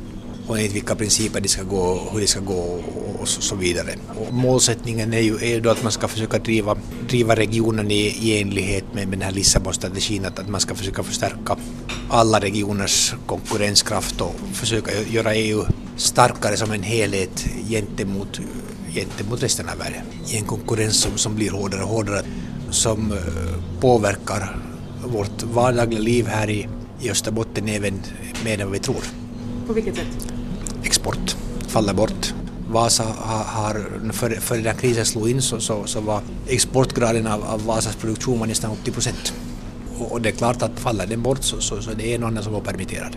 och 0.46 0.58
enligt 0.58 0.74
vilka 0.74 0.94
principer 0.94 1.40
det 1.40 1.48
ska 1.48 1.62
gå, 1.62 2.08
hur 2.12 2.20
det 2.20 2.26
ska 2.26 2.40
gå 2.40 2.80
och 3.20 3.28
så, 3.28 3.56
vidare. 3.56 3.94
Och 4.16 4.32
målsättningen 4.34 5.12
är 5.12 5.20
ju 5.20 5.36
är 5.36 5.60
då 5.60 5.70
att 5.70 5.82
man 5.82 5.92
ska 5.92 6.08
försöka 6.08 6.38
driva, 6.38 6.76
driva 7.08 7.36
regionen 7.36 7.90
i, 7.90 8.00
i 8.00 8.40
enlighet 8.40 8.84
med, 8.94 9.08
med 9.08 9.18
den 9.18 9.22
här 9.26 9.32
Lissabonstrategin, 9.32 10.24
att, 10.24 10.38
att 10.38 10.48
man 10.48 10.60
ska 10.60 10.74
försöka 10.74 11.02
förstärka 11.02 11.56
alla 12.08 12.40
regioners 12.40 13.14
konkurrenskraft 13.26 14.20
och 14.20 14.34
försöka 14.52 14.90
göra 15.02 15.34
EU 15.34 15.64
starkare 15.96 16.56
som 16.56 16.72
en 16.72 16.82
helhet 16.82 17.46
gentemot, 17.68 18.40
gentemot 18.94 19.42
resten 19.42 19.68
av 19.68 19.78
världen. 19.78 20.02
I 20.28 20.36
en 20.36 20.44
konkurrens 20.44 20.96
som, 20.96 21.18
som 21.18 21.34
blir 21.34 21.50
hårdare 21.50 21.82
och 21.82 21.88
hårdare, 21.88 22.22
som 22.70 23.12
eh, 23.12 23.18
påverkar 23.80 24.56
vårt 25.06 25.42
vardagliga 25.42 26.00
liv 26.00 26.26
här 26.26 26.50
i, 26.50 26.68
i 27.00 27.10
Österbotten 27.10 27.68
även 27.68 28.02
mer 28.44 28.60
än 28.60 28.66
vad 28.66 28.72
vi 28.72 28.78
tror. 28.78 29.04
På 29.66 29.72
vilket 29.72 29.96
sätt? 29.96 30.32
Export 30.82 31.36
faller 31.68 31.94
bort. 31.94 32.34
Vasa 32.68 33.04
har, 33.04 33.44
har 33.44 34.12
före 34.12 34.40
för 34.40 34.58
den 34.58 34.76
krisen 34.76 35.06
slog 35.06 35.30
in 35.30 35.42
så, 35.42 35.60
så, 35.60 35.82
så 35.86 36.00
var 36.00 36.20
exportgraden 36.48 37.26
av, 37.26 37.44
av 37.44 37.64
Vasas 37.64 37.96
produktion 37.96 38.38
var 38.38 38.46
nästan 38.46 38.70
80 38.70 38.90
procent. 38.90 39.34
Och, 39.98 40.20
det 40.20 40.28
är 40.28 40.32
klart 40.32 40.62
att 40.62 40.80
faller 40.80 41.06
den 41.06 41.22
bort 41.22 41.42
så, 41.42 41.60
så, 41.60 41.82
så 41.82 41.90
det 41.90 42.12
är 42.12 42.14
en 42.14 42.24
annan 42.24 42.42
som 42.42 42.52
var 42.52 42.60
permitterad. 42.60 43.16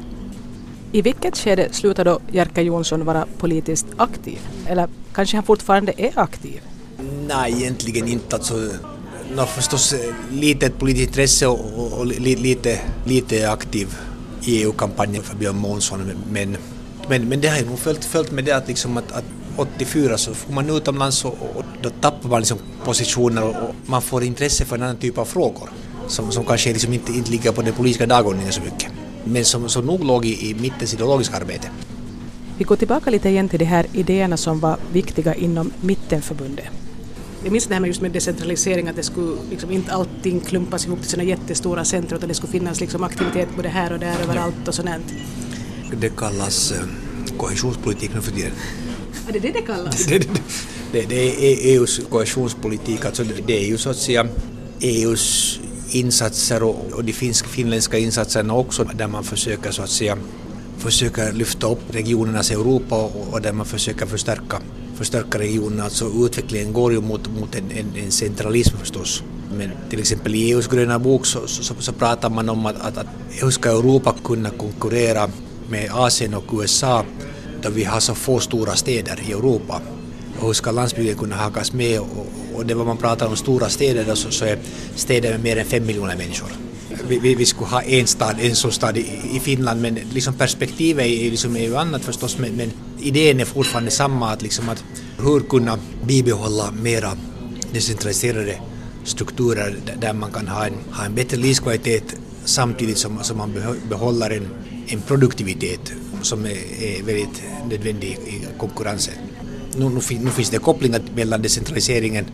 I 0.91 1.01
vilket 1.01 1.37
skede 1.37 1.67
slutade 1.71 2.09
då 2.09 2.19
Jerka 2.31 2.61
Jonsson 2.61 3.05
vara 3.05 3.25
politiskt 3.37 3.85
aktiv? 3.97 4.39
Eller 4.67 4.87
kanske 5.13 5.37
han 5.37 5.43
fortfarande 5.43 5.93
är 5.97 6.19
aktiv? 6.19 6.61
Nej, 7.27 7.53
egentligen 7.53 8.07
inte. 8.07 8.35
Alltså, 8.35 8.55
no, 9.35 9.45
förstås 9.45 9.93
eh, 9.93 9.99
litet 10.31 10.79
politiskt 10.79 11.07
intresse 11.07 11.47
och, 11.47 11.59
och, 11.77 11.99
och 11.99 12.05
lite, 12.05 12.79
lite 13.05 13.51
aktiv 13.51 13.97
i 14.43 14.63
EU-kampanjen 14.63 15.23
för 15.23 15.35
Björn 15.35 15.57
Månsson 15.57 16.11
men, 16.31 16.57
men, 17.09 17.29
men 17.29 17.41
det 17.41 17.47
har 17.47 17.57
ju 17.57 17.65
nog 17.65 17.79
följt, 17.79 18.05
följt 18.05 18.31
med 18.31 18.43
det 18.43 18.51
att, 18.51 18.67
liksom 18.67 18.97
att, 18.97 19.11
att 19.11 19.25
84 19.57 20.17
så 20.17 20.33
får 20.33 20.53
man 20.53 20.69
utomlands 20.69 21.25
och, 21.25 21.37
och 21.55 21.63
då 21.81 21.89
tappar 21.89 22.29
man 22.29 22.39
liksom 22.39 22.57
positioner 22.85 23.43
och, 23.43 23.55
och, 23.69 23.75
man 23.85 24.01
får 24.01 24.23
intresse 24.23 24.65
för 24.65 24.75
en 24.75 24.83
annan 24.83 24.97
typ 24.97 25.17
av 25.17 25.25
frågor 25.25 25.69
som, 26.07 26.31
som 26.31 26.45
kanske 26.45 26.73
liksom 26.73 26.93
inte, 26.93 27.11
inte 27.11 27.31
ligger 27.31 27.51
på 27.51 27.61
den 27.61 27.73
politiska 27.73 28.05
dagordningen 28.05 28.53
så 28.53 28.61
mycket 28.61 28.91
men 29.27 29.45
som, 29.45 29.69
som 29.69 29.85
nog 29.85 30.03
låg 30.03 30.25
i, 30.25 30.49
i 30.49 30.55
mittens 30.55 30.93
ideologiska 30.93 31.37
arbete. 31.37 31.69
Vi 32.57 32.63
går 32.63 32.75
tillbaka 32.75 33.09
lite 33.09 33.29
igen 33.29 33.49
till 33.49 33.59
de 33.59 33.65
här 33.65 33.87
idéerna 33.93 34.37
som 34.37 34.59
var 34.59 34.77
viktiga 34.91 35.35
inom 35.35 35.71
Mittenförbundet. 35.81 36.65
Jag 37.43 37.51
minns 37.51 37.67
det 37.67 37.73
här 37.73 37.81
med 37.81 37.87
just 37.87 38.01
med 38.01 38.11
decentralisering, 38.11 38.87
att 38.87 38.95
det 38.95 39.03
skulle 39.03 39.37
liksom 39.49 39.71
inte 39.71 39.91
allting 39.91 40.39
klumpas 40.39 40.85
ihop 40.85 40.99
till 40.99 41.09
sådana 41.09 41.29
jättestora 41.29 41.85
centrum 41.85 42.17
utan 42.17 42.29
det 42.29 42.35
skulle 42.35 42.51
finnas 42.51 42.79
liksom 42.79 43.03
aktivitet 43.03 43.49
både 43.55 43.69
här 43.69 43.93
och 43.93 43.99
där 43.99 44.15
överallt 44.23 44.67
och 44.67 44.73
sådant. 44.73 45.13
Det 45.91 46.09
kallas 46.17 46.71
eh, 46.71 46.77
kohesionspolitik 47.37 48.11
nu 48.13 48.21
för 48.21 48.31
tiden. 48.31 48.51
Är 49.27 49.33
det 49.33 49.39
det 49.39 49.51
det 49.51 49.61
kallas? 49.61 50.05
Det, 50.05 50.17
det, 50.17 50.27
det, 50.91 51.01
det 51.09 51.51
är 51.51 51.75
EUs 51.75 52.01
kohesionspolitik, 52.09 53.05
alltså 53.05 53.23
det 53.47 53.63
är 53.63 53.67
ju 53.67 53.77
så 53.77 53.89
att 53.89 53.97
säga 53.97 54.27
EUs 54.79 55.59
insatser 55.89 56.63
och, 56.63 56.75
och 56.93 57.03
de 57.03 57.13
finsk, 57.13 57.47
finländska 57.47 57.97
insatserna 57.97 58.53
också 58.53 58.83
där 58.83 59.07
man 59.07 59.23
försöker 59.23 59.71
så 59.71 59.81
att 59.81 59.89
säga 59.89 60.17
försöker 60.77 61.33
lyfta 61.33 61.67
upp 61.67 61.79
regionernas 61.89 62.51
Europa 62.51 62.95
och, 62.95 63.33
och 63.33 63.41
där 63.41 63.53
man 63.53 63.65
försöker 63.65 64.05
förstärka, 64.05 64.61
förstärka 64.95 65.39
regionerna. 65.39 65.83
Alltså 65.83 66.05
utvecklingen 66.25 66.73
går 66.73 66.93
ju 66.93 67.01
mot, 67.01 67.27
mot 67.27 67.55
en, 67.55 67.71
en, 67.71 68.03
en 68.03 68.11
centralism 68.11 68.77
förstås. 68.77 69.23
Men 69.57 69.71
till 69.89 69.99
exempel 69.99 70.35
i 70.35 70.51
EUs 70.51 70.67
gröna 70.67 70.99
bok 70.99 71.25
så, 71.25 71.47
så, 71.47 71.73
så 71.79 71.93
pratar 71.93 72.29
man 72.29 72.49
om 72.49 72.65
att, 72.65 72.81
att, 72.81 72.97
att 72.97 73.07
hur 73.29 73.51
ska 73.51 73.69
Europa 73.69 74.15
kunna 74.23 74.49
konkurrera 74.49 75.29
med 75.69 75.91
Asien 75.91 76.33
och 76.33 76.59
USA 76.61 77.05
då 77.61 77.69
vi 77.69 77.83
har 77.83 77.99
så 77.99 78.15
få 78.15 78.39
stora 78.39 78.75
städer 78.75 79.19
i 79.27 79.31
Europa. 79.31 79.81
Och 80.39 80.47
hur 80.47 80.53
ska 80.53 80.71
landsbygden 80.71 81.17
kunna 81.17 81.35
hakas 81.35 81.73
med? 81.73 81.99
Och, 81.99 82.27
och 82.53 82.65
det 82.65 82.73
var 82.73 82.85
man 82.85 82.97
pratar 82.97 83.27
om 83.27 83.35
stora 83.35 83.69
städer 83.69 84.05
då, 84.07 84.15
så, 84.15 84.31
så 84.31 84.45
är 84.45 84.57
städer 84.95 85.31
med 85.31 85.43
mer 85.43 85.57
än 85.57 85.65
fem 85.65 85.85
miljoner 85.85 86.15
människor 86.17 86.49
vi, 87.07 87.19
vi, 87.19 87.35
vi 87.35 87.45
skulle 87.45 87.69
ha 87.69 87.81
en 87.81 88.07
stad, 88.07 88.35
en 88.39 88.55
sån 88.55 88.71
stad 88.71 88.97
i, 88.97 89.05
i 89.33 89.39
Finland 89.39 89.81
men 89.81 89.95
liksom 90.13 90.33
perspektivet 90.33 91.05
är, 91.05 91.31
liksom, 91.31 91.55
är 91.55 91.61
ju 91.61 91.77
annat 91.77 92.01
förstås 92.01 92.37
men, 92.37 92.55
men 92.55 92.71
idén 92.99 93.39
är 93.39 93.45
fortfarande 93.45 93.91
samma 93.91 94.29
att, 94.29 94.41
liksom 94.41 94.69
att 94.69 94.83
hur 95.17 95.39
kunna 95.39 95.79
bibehålla 96.07 96.71
mera 96.71 97.11
decentraliserade 97.73 98.59
strukturer 99.03 99.75
där 99.99 100.13
man 100.13 100.31
kan 100.31 100.47
ha 100.47 100.65
en, 100.65 100.73
ha 100.91 101.05
en 101.05 101.15
bättre 101.15 101.37
livskvalitet 101.37 102.15
samtidigt 102.45 102.97
som, 102.97 103.23
som 103.23 103.37
man 103.37 103.53
behåller 103.89 104.29
en, 104.29 104.47
en 104.87 105.01
produktivitet 105.01 105.93
som 106.21 106.45
är, 106.45 106.83
är 106.83 107.03
väldigt 107.03 107.43
nödvändig 107.69 108.09
i 108.09 108.45
konkurrensen. 108.57 109.13
Nu, 109.77 109.89
nu, 109.89 110.01
nu 110.19 110.29
finns 110.29 110.49
det 110.49 110.57
kopplingar 110.57 111.01
mellan 111.15 111.41
decentraliseringen 111.41 112.25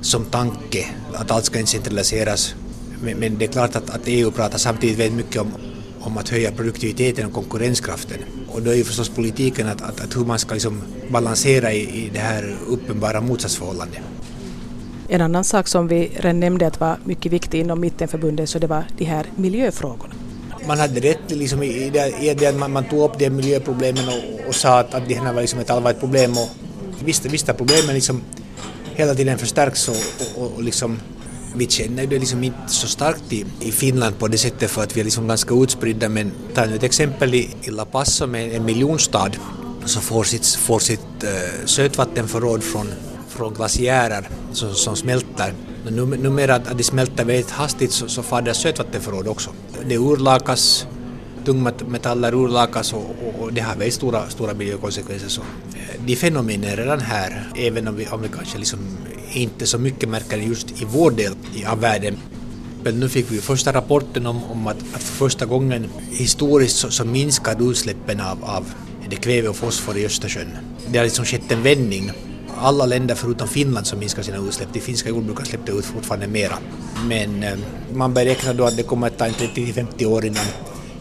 som 0.00 0.24
tanke, 0.24 0.86
att 1.14 1.30
allt 1.30 1.44
ska 1.44 1.66
centraliseras 1.66 2.54
men, 3.02 3.18
men, 3.18 3.38
det 3.38 3.44
är 3.44 3.48
klart 3.48 3.76
att, 3.76 3.90
att 3.90 4.00
EU 4.04 4.30
pratar 4.30 4.58
samtidigt 4.58 4.98
väldigt 4.98 5.16
mycket 5.16 5.40
om, 5.40 5.52
om 6.00 6.18
att 6.18 6.28
höja 6.28 6.52
produktiviteten 6.52 7.26
och 7.26 7.32
konkurrenskraften. 7.32 8.18
Och 8.48 8.62
då 8.62 8.70
är 8.70 8.74
ju 8.74 8.84
förstås 8.84 9.08
politiken 9.08 9.68
att, 9.68 9.82
att, 9.82 10.00
att 10.00 10.16
hur 10.16 10.24
man 10.24 10.38
ska 10.38 10.54
liksom 10.54 10.82
balansera 11.10 11.72
i, 11.72 11.80
i 11.80 12.10
det 12.12 12.18
här 12.18 12.56
uppenbara 12.68 13.20
motsatsförhållandet. 13.20 14.00
En 15.08 15.20
annan 15.20 15.44
sak 15.44 15.68
som 15.68 15.88
vi 15.88 16.10
redan 16.16 16.40
nämnde 16.40 16.66
att 16.66 16.80
var 16.80 16.98
mycket 17.04 17.32
viktig 17.32 17.60
inom 17.60 17.80
Mittenförbundet 17.80 18.50
så 18.50 18.58
det 18.58 18.66
var 18.66 18.84
de 18.98 19.04
här 19.04 19.26
miljöfrågorna. 19.36 20.14
Man 20.66 20.78
hade 20.78 21.00
rätt 21.00 21.18
liksom, 21.30 21.62
i, 21.62 21.90
det, 21.90 22.14
i 22.20 22.34
det 22.34 22.46
att 22.46 22.56
man, 22.56 22.72
man 22.72 22.84
tog 22.84 23.00
upp 23.00 23.18
de 23.18 23.30
miljöproblemen 23.30 24.08
och, 24.08 24.48
och 24.48 24.54
sa 24.54 24.78
att, 24.78 24.94
att 24.94 25.08
det 25.08 25.14
här 25.14 25.32
var 25.32 25.40
liksom 25.40 25.60
ett 25.60 25.70
allvarligt 25.70 26.00
problem 26.00 26.32
och 26.32 26.48
visst, 27.04 27.24
vissa 27.24 27.54
problemen 27.54 27.94
liksom 27.94 28.22
hela 28.94 29.14
tiden 29.14 29.38
förstärks 29.38 29.88
och, 29.88 29.96
och, 30.36 30.52
och 30.54 30.62
liksom 30.62 30.98
vi 31.54 31.66
känner 31.66 32.06
det 32.06 32.18
liksom 32.18 32.44
inte 32.44 32.68
så 32.68 32.86
starkt 32.86 33.32
i, 33.32 33.44
i 33.60 33.72
Finland 33.72 34.18
på 34.18 34.28
det 34.28 34.38
sättet 34.38 34.70
för 34.70 34.82
att 34.82 34.96
vi 34.96 35.00
är 35.00 35.04
liksom 35.04 35.28
ganska 35.28 35.54
utspridda 35.54 36.08
men 36.08 36.32
ta 36.54 36.64
nu 36.64 36.74
ett 36.74 36.82
exempel 36.82 37.34
i, 37.34 37.50
i 37.62 37.70
La 37.70 37.84
Paz 37.84 38.14
som 38.14 38.34
är 38.34 38.54
en 38.56 38.64
miljonstad 38.64 39.30
som 39.84 40.02
får 40.02 40.24
sitt, 40.24 40.46
får 40.46 40.78
sitt 40.78 41.24
äh, 41.24 41.64
sötvattenförråd 41.64 42.62
från, 42.62 42.92
från 43.28 43.54
glaciärer 43.54 44.28
som, 44.52 44.74
som 44.74 44.96
smälter. 44.96 45.54
Num, 45.90 46.10
numera 46.10 46.54
att 46.54 46.78
de 46.78 46.84
smälter 46.84 47.24
väldigt 47.24 47.50
hastigt 47.50 47.92
så, 47.92 48.08
så 48.08 48.22
far 48.22 48.42
deras 48.42 48.58
sötvattenförråd 48.58 49.28
också. 49.28 49.50
Det 49.88 49.98
urlakas 49.98 50.86
tungmetaller 51.48 52.34
urlakas 52.34 52.92
och, 52.92 52.98
och, 53.00 53.42
och 53.42 53.52
det 53.52 53.60
har 53.60 53.74
väldigt 53.74 53.94
stora, 53.94 54.30
stora 54.30 54.54
miljökonsekvenser. 54.54 55.28
Så, 55.28 55.40
eh, 55.40 56.00
de 56.06 56.16
fenomenen 56.16 56.64
är 56.64 56.76
redan 56.76 57.00
här, 57.00 57.52
även 57.56 57.88
om 57.88 57.96
vi, 57.96 58.06
om 58.06 58.22
vi 58.22 58.28
kanske 58.28 58.58
liksom 58.58 58.78
inte 59.32 59.66
så 59.66 59.78
mycket 59.78 60.08
märker 60.08 60.36
just 60.36 60.82
i 60.82 60.84
vår 60.84 61.10
del 61.10 61.32
av 61.66 61.80
världen. 61.80 62.16
Men 62.84 63.00
nu 63.00 63.08
fick 63.08 63.30
vi 63.30 63.40
första 63.40 63.72
rapporten 63.72 64.26
om, 64.26 64.44
om 64.44 64.66
att, 64.66 64.76
att, 64.94 65.02
för 65.02 65.14
första 65.16 65.46
gången 65.46 65.88
historiskt 66.10 66.76
så, 66.76 66.90
så 66.90 67.04
minskade 67.04 67.64
utsläppen 67.64 68.20
av, 68.20 68.44
av 68.44 68.64
det 69.10 69.16
kväve 69.16 69.48
och 69.48 69.56
fosfor 69.56 69.96
i 69.96 70.06
Östersjön. 70.06 70.48
Det 70.88 70.98
har 70.98 71.04
liksom 71.04 71.24
skett 71.24 71.52
en 71.52 71.62
vändning. 71.62 72.10
Alla 72.60 72.86
länder 72.86 73.14
förutom 73.14 73.48
Finland 73.48 73.86
som 73.86 73.98
minskar 73.98 74.22
sina 74.22 74.48
utsläpp, 74.48 74.68
de 74.72 74.80
finska 74.80 75.08
jordbrukarna 75.08 75.46
släppte 75.46 75.72
ut 75.72 75.84
fortfarande 75.84 76.26
mera. 76.26 76.58
Men 77.08 77.42
eh, 77.42 77.58
man 77.92 78.14
beräknar 78.14 78.54
då 78.54 78.64
att 78.64 78.76
det 78.76 78.82
kommer 78.82 79.06
att 79.06 79.18
ta 79.18 79.26
30-50 79.26 80.04
år 80.04 80.24
innan, 80.24 80.44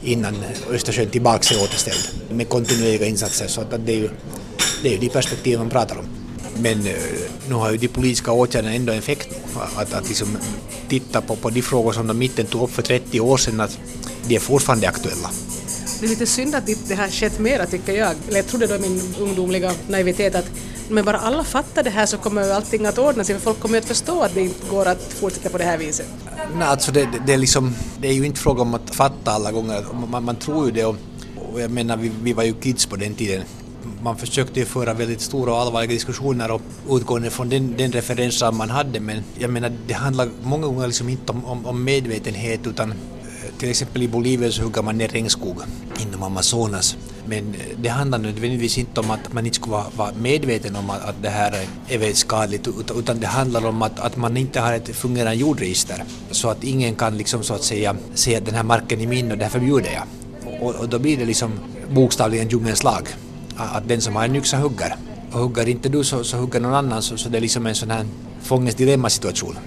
innan 0.07 0.35
Östersjön 0.69 1.09
tillbaka 1.09 1.55
är 1.55 1.63
återställd 1.63 2.09
med 2.29 2.49
kontinuerliga 2.49 3.05
insatser. 3.05 3.47
Så 3.47 3.61
att 3.61 3.85
det 3.85 3.91
är 3.91 3.97
ju 3.97 4.09
det 4.83 4.89
är 4.89 4.91
ju 4.91 4.97
de 4.97 5.09
perspektiv 5.09 5.59
man 5.59 5.69
pratar 5.69 5.97
om. 5.97 6.05
Men 6.61 6.87
eh, 6.87 6.93
nu 7.49 7.55
har 7.55 7.71
ju 7.71 7.77
de 7.77 7.87
politiska 7.87 8.31
åtgärderna 8.31 8.75
ändå 8.75 8.93
effekt 8.93 9.29
att, 9.75 9.93
att 9.93 10.07
liksom 10.07 10.37
titta 10.89 11.21
på, 11.21 11.35
på 11.35 11.49
de 11.49 11.61
frågor 11.61 11.93
som 11.93 12.07
de 12.07 12.17
mitten 12.17 12.45
tog 12.45 12.61
upp 12.61 12.71
för 12.71 12.81
30 12.81 13.19
år 13.19 13.37
sedan, 13.37 13.59
att 13.61 13.79
de 14.27 14.35
är 14.35 14.39
fortfarande 14.39 14.89
aktuella. 14.89 15.29
Det 15.99 16.05
är 16.05 16.09
lite 16.09 16.25
synd 16.25 16.55
att 16.55 16.65
det 16.87 16.95
har 16.95 17.07
skett 17.07 17.39
mera 17.39 17.65
tycker 17.65 17.93
jag. 17.93 18.11
Eller 18.27 18.37
jag 18.37 18.47
trodde 18.47 18.67
då 18.67 18.75
i 18.75 18.79
min 18.79 19.01
ungdomliga 19.19 19.71
naivitet 19.87 20.35
att 20.35 20.51
men 20.89 21.06
bara 21.06 21.17
alla 21.17 21.43
fattar 21.43 21.84
det 21.84 21.89
här 21.89 22.06
så 22.06 22.17
kommer 22.17 22.43
ju 22.43 22.52
allting 22.52 22.86
att 22.86 22.97
ordna 22.97 23.23
sig 23.23 23.36
för 23.36 23.41
folk 23.41 23.60
kommer 23.60 23.76
ju 23.76 23.80
att 23.80 23.88
förstå 23.88 24.21
att 24.21 24.34
det 24.34 24.41
inte 24.41 24.69
går 24.69 24.86
att 24.86 25.13
fortsätta 25.13 25.50
på 25.50 25.58
det 25.58 25.63
här 25.63 25.78
viset. 25.78 26.08
Nej, 26.56 26.67
alltså 26.67 26.91
det, 26.91 27.10
det, 27.26 27.34
är, 27.34 27.38
liksom, 27.38 27.76
det 27.97 28.08
är 28.08 28.13
ju 28.13 28.26
inte 28.26 28.39
fråga 28.39 28.62
om 28.62 28.73
att 28.73 28.95
fatta 28.95 29.32
alla 29.32 29.52
gånger, 29.52 29.86
man, 30.10 30.23
man 30.23 30.36
tror 30.36 30.65
ju 30.65 30.71
det 30.71 30.86
och, 30.86 30.95
och 31.52 31.62
jag 31.62 31.71
menar 31.71 31.97
vi, 31.97 32.12
vi 32.23 32.34
var 32.34 32.43
ju 32.43 32.54
kids 32.54 32.86
på 32.86 32.95
den 32.95 33.15
tiden 33.15 33.43
man 34.02 34.17
försökte 34.17 34.60
ju 34.60 34.65
föra 34.65 34.93
väldigt 34.93 35.21
stora 35.21 35.54
och 35.54 35.60
allvarliga 35.60 35.91
diskussioner 35.91 36.52
och 36.52 36.62
utgående 36.89 37.30
från 37.30 37.50
den, 37.50 37.78
den 37.78 37.91
referensram 37.91 38.58
man 38.58 38.69
hade 38.69 39.00
men 39.00 39.23
jag 39.38 39.50
menar 39.50 39.71
det 39.88 39.93
handlar 39.93 40.30
många 40.43 40.67
gånger 40.67 40.88
liksom 40.88 41.10
inte 41.10 41.32
om, 41.32 41.45
om, 41.45 41.65
om 41.65 41.84
medvetenhet 41.84 42.67
utan 42.67 42.93
till 43.59 43.69
exempel 43.69 44.03
i 44.03 44.07
Bolivia 44.07 44.51
så 44.51 44.63
hugger 44.63 44.81
man 44.81 44.97
ner 44.97 45.07
regnskog 45.07 45.57
inom 46.01 46.23
Amazonas. 46.23 46.97
Men 47.25 47.55
eh, 47.55 47.77
det 47.81 47.89
handlar 47.89 48.17
nödvändigtvis 48.17 48.77
inte 48.77 48.99
om 48.99 49.11
att 49.11 49.33
man 49.33 49.45
inte 49.45 49.55
skulle 49.55 49.83
vara 49.95 50.11
medveten 50.21 50.75
om 50.75 50.89
att, 50.89 51.05
att 51.05 51.15
det 51.21 51.29
här 51.29 51.67
är 51.87 51.97
väldigt 51.97 52.17
skadligt 52.17 52.67
utan 52.97 53.19
det 53.19 53.27
handlar 53.27 53.65
om 53.65 53.81
att, 53.81 53.99
att 53.99 54.17
man 54.17 54.37
inte 54.37 54.59
har 54.59 54.73
ett 54.73 54.95
fungerande 54.95 55.35
jordregister 55.35 56.03
så 56.31 56.49
att 56.49 56.63
ingen 56.63 56.95
kan 56.95 57.17
liksom 57.17 57.43
så 57.43 57.53
att 57.53 57.63
säga 57.63 57.95
säga 58.13 58.37
att 58.37 58.45
den 58.45 58.55
här 58.55 58.63
marken 58.63 59.01
är 59.01 59.07
min 59.07 59.31
och 59.31 59.37
därför 59.37 59.59
bjuder 59.59 59.91
jag. 59.91 60.03
Och, 60.61 60.75
och 60.75 60.89
då 60.89 60.99
blir 60.99 61.17
det 61.17 61.25
liksom 61.25 61.51
bokstavligen 61.89 62.49
djungelns 62.49 62.83
lag 62.83 63.07
att 63.57 63.87
den 63.87 64.01
som 64.01 64.15
har 64.15 64.25
en 64.25 64.35
yxa 64.35 64.57
hugger. 64.57 64.95
Och 65.31 65.39
hugger 65.39 65.67
inte 65.69 65.89
du 65.89 66.03
så, 66.03 66.23
så 66.23 66.37
hugger 66.37 66.59
någon 66.59 66.73
annan 66.73 67.01
så, 67.01 67.17
så 67.17 67.29
det 67.29 67.37
är 67.37 67.41
liksom 67.41 67.67
en 67.67 67.75
sån 67.75 67.91
här 67.91 68.05
fångens 68.41 68.75
dilemmasituation. 68.75 69.57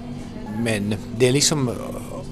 Men 0.59 0.95
det 1.19 1.29
är 1.29 1.33
liksom 1.33 1.71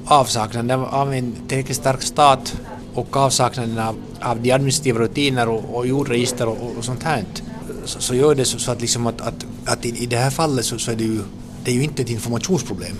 avsaknaden 0.08 0.80
av 0.80 1.14
en 1.14 1.36
tillräckligt 1.48 1.76
stark 1.76 2.02
stat 2.02 2.56
och 2.94 3.16
avsaknaden 3.16 3.78
av, 3.78 3.96
av 4.20 4.40
de 4.42 4.52
administrativa 4.52 4.98
rutiner 4.98 5.48
och, 5.48 5.76
och 5.76 5.86
jordregister 5.86 6.48
och, 6.48 6.76
och 6.78 6.84
sånt 6.84 7.02
här 7.02 7.24
så, 7.84 8.00
så 8.00 8.14
gör 8.14 8.34
det 8.34 8.44
så, 8.44 8.58
så 8.58 8.72
att, 8.72 8.80
liksom 8.80 9.06
att, 9.06 9.20
att, 9.20 9.46
att 9.64 9.86
i, 9.86 10.02
i, 10.02 10.06
det 10.06 10.16
här 10.16 10.30
fallet 10.30 10.64
så, 10.64 10.78
så 10.78 10.90
är 10.90 10.96
det 10.96 11.04
ju, 11.04 11.20
det 11.64 11.70
är 11.70 11.74
ju 11.74 11.82
inte 11.82 12.02
ett 12.02 12.10
informationsproblem. 12.10 12.96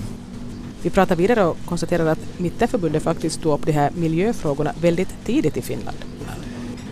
Vi 0.83 0.91
pratar 0.91 1.17
vidare 1.17 1.45
och 1.45 1.57
konstaterar 1.67 2.07
att 2.07 2.19
Mittenförbundet 2.37 3.03
faktiskt 3.03 3.43
tog 3.43 3.53
upp 3.53 3.67
de 3.67 3.73
här 3.73 3.91
miljöfrågorna 3.95 4.73
väldigt 4.81 5.15
tidigt 5.25 5.57
i 5.57 5.63
Finland 5.63 5.97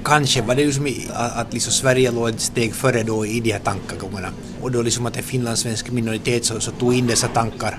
kanske 0.06 0.42
var 0.42 0.54
det 0.54 0.62
ju 0.62 0.72
som 0.72 0.86
att, 1.12 1.36
att 1.36 1.52
liksom 1.52 1.72
Sverige 1.72 2.10
låg 2.10 2.28
ett 2.28 2.40
steg 2.40 2.74
före 2.74 3.02
då 3.02 3.26
i 3.26 3.40
de 3.40 3.52
här 3.52 3.58
tankegångarna. 3.58 4.28
Och 4.60 4.70
då 4.70 4.82
liksom 4.82 5.06
att 5.06 5.16
en 5.16 5.22
finlandssvensk 5.22 5.90
minoritet 5.90 6.44
så, 6.44 6.60
så 6.60 6.70
tog 6.70 6.94
in 6.94 7.06
dessa 7.06 7.28
tankar. 7.28 7.78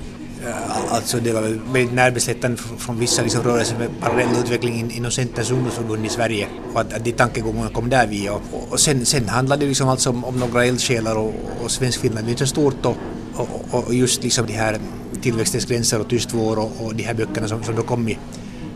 Alltså 0.90 1.20
det 1.20 1.34
var 1.34 1.42
väldigt 1.42 1.94
närbesläktande 1.94 2.58
från 2.58 3.00
vissa 3.00 3.22
liksom 3.22 3.44
rörelser 3.44 3.78
med 3.78 3.90
parallell 4.02 4.28
utveckling 4.44 4.92
inom 4.92 5.12
Centerns 5.12 5.52
ungdomsförbund 5.52 6.06
i 6.06 6.10
Sverige 6.10 6.48
och 6.74 6.82
att, 6.82 6.94
att 6.94 7.06
de 7.06 7.12
tankegångarna 7.12 7.70
kom 7.70 7.90
där 7.90 8.08
via. 8.08 8.34
Och, 8.34 8.42
och 8.70 8.80
sen, 8.80 9.06
sen 9.06 9.30
handlade 9.30 9.66
det 9.66 9.68
liksom 9.68 9.90
alltså 9.90 10.10
om, 10.10 10.26
om 10.26 10.36
några 10.36 10.66
eldsjälar 10.66 11.16
och, 11.16 11.34
och 11.64 11.72
svensk 11.72 12.02
Finland 12.02 12.28
är 12.28 12.32
inte 12.32 12.48
stort 12.48 12.86
och, 12.86 12.98
och, 13.36 13.86
och 13.88 13.94
just 13.94 14.24
liksom 14.24 14.48
de 14.48 14.54
här 14.54 14.80
Tillväxtens 15.22 15.66
gränser 15.66 16.02
och 16.02 16.10
Tyst 16.10 16.34
vår 16.34 16.60
och, 16.60 16.72
och 16.86 16.96
de 16.96 17.04
här 17.04 17.14
böckerna 17.14 17.48
som, 17.48 17.64
som 17.64 17.76
då 17.76 17.82
kom 17.82 18.08
i, 18.10 18.18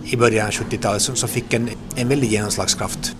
i 0.03 0.17
början 0.17 0.47
av 0.47 0.53
70-talet 0.53 1.01
som 1.01 1.29
fick 1.29 1.53
en, 1.53 1.69
en 1.95 2.07
väldig 2.07 2.31
genomslagskraft. 2.31 3.15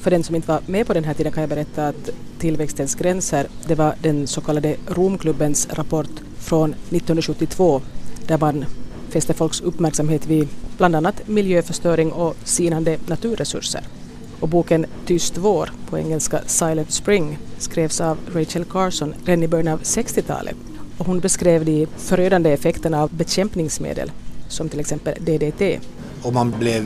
För 0.00 0.10
den 0.10 0.24
som 0.24 0.34
inte 0.34 0.48
var 0.48 0.60
med 0.66 0.86
på 0.86 0.94
den 0.94 1.04
här 1.04 1.14
tiden 1.14 1.32
kan 1.32 1.40
jag 1.40 1.50
berätta 1.50 1.88
att 1.88 2.10
Tillväxtens 2.38 2.94
gränser, 2.94 3.46
det 3.66 3.74
var 3.74 3.94
den 4.02 4.26
så 4.26 4.40
kallade 4.40 4.76
Romklubbens 4.86 5.68
rapport 5.70 6.10
från 6.38 6.70
1972 6.70 7.82
där 8.26 8.38
man 8.38 8.64
fäste 9.08 9.34
folks 9.34 9.60
uppmärksamhet 9.60 10.26
vid 10.26 10.48
bland 10.76 10.96
annat 10.96 11.28
miljöförstöring 11.28 12.12
och 12.12 12.36
sinande 12.44 12.98
naturresurser. 13.06 13.82
Och 14.40 14.48
boken 14.48 14.86
Tyst 15.06 15.38
vår, 15.38 15.70
på 15.90 15.98
engelska 15.98 16.40
Silent 16.46 16.92
Spring, 16.92 17.38
skrevs 17.58 18.00
av 18.00 18.18
Rachel 18.34 18.64
Carson 18.64 19.14
redan 19.24 19.42
i 19.42 19.48
början 19.48 19.68
av 19.68 19.82
60-talet. 19.82 20.56
Och 20.98 21.06
hon 21.06 21.20
beskrev 21.20 21.64
de 21.64 21.86
förödande 21.96 22.52
effekterna 22.52 23.02
av 23.02 23.14
bekämpningsmedel, 23.14 24.12
som 24.48 24.68
till 24.68 24.80
exempel 24.80 25.14
DDT. 25.20 25.80
Och 26.22 26.32
man 26.32 26.54
blev 26.58 26.82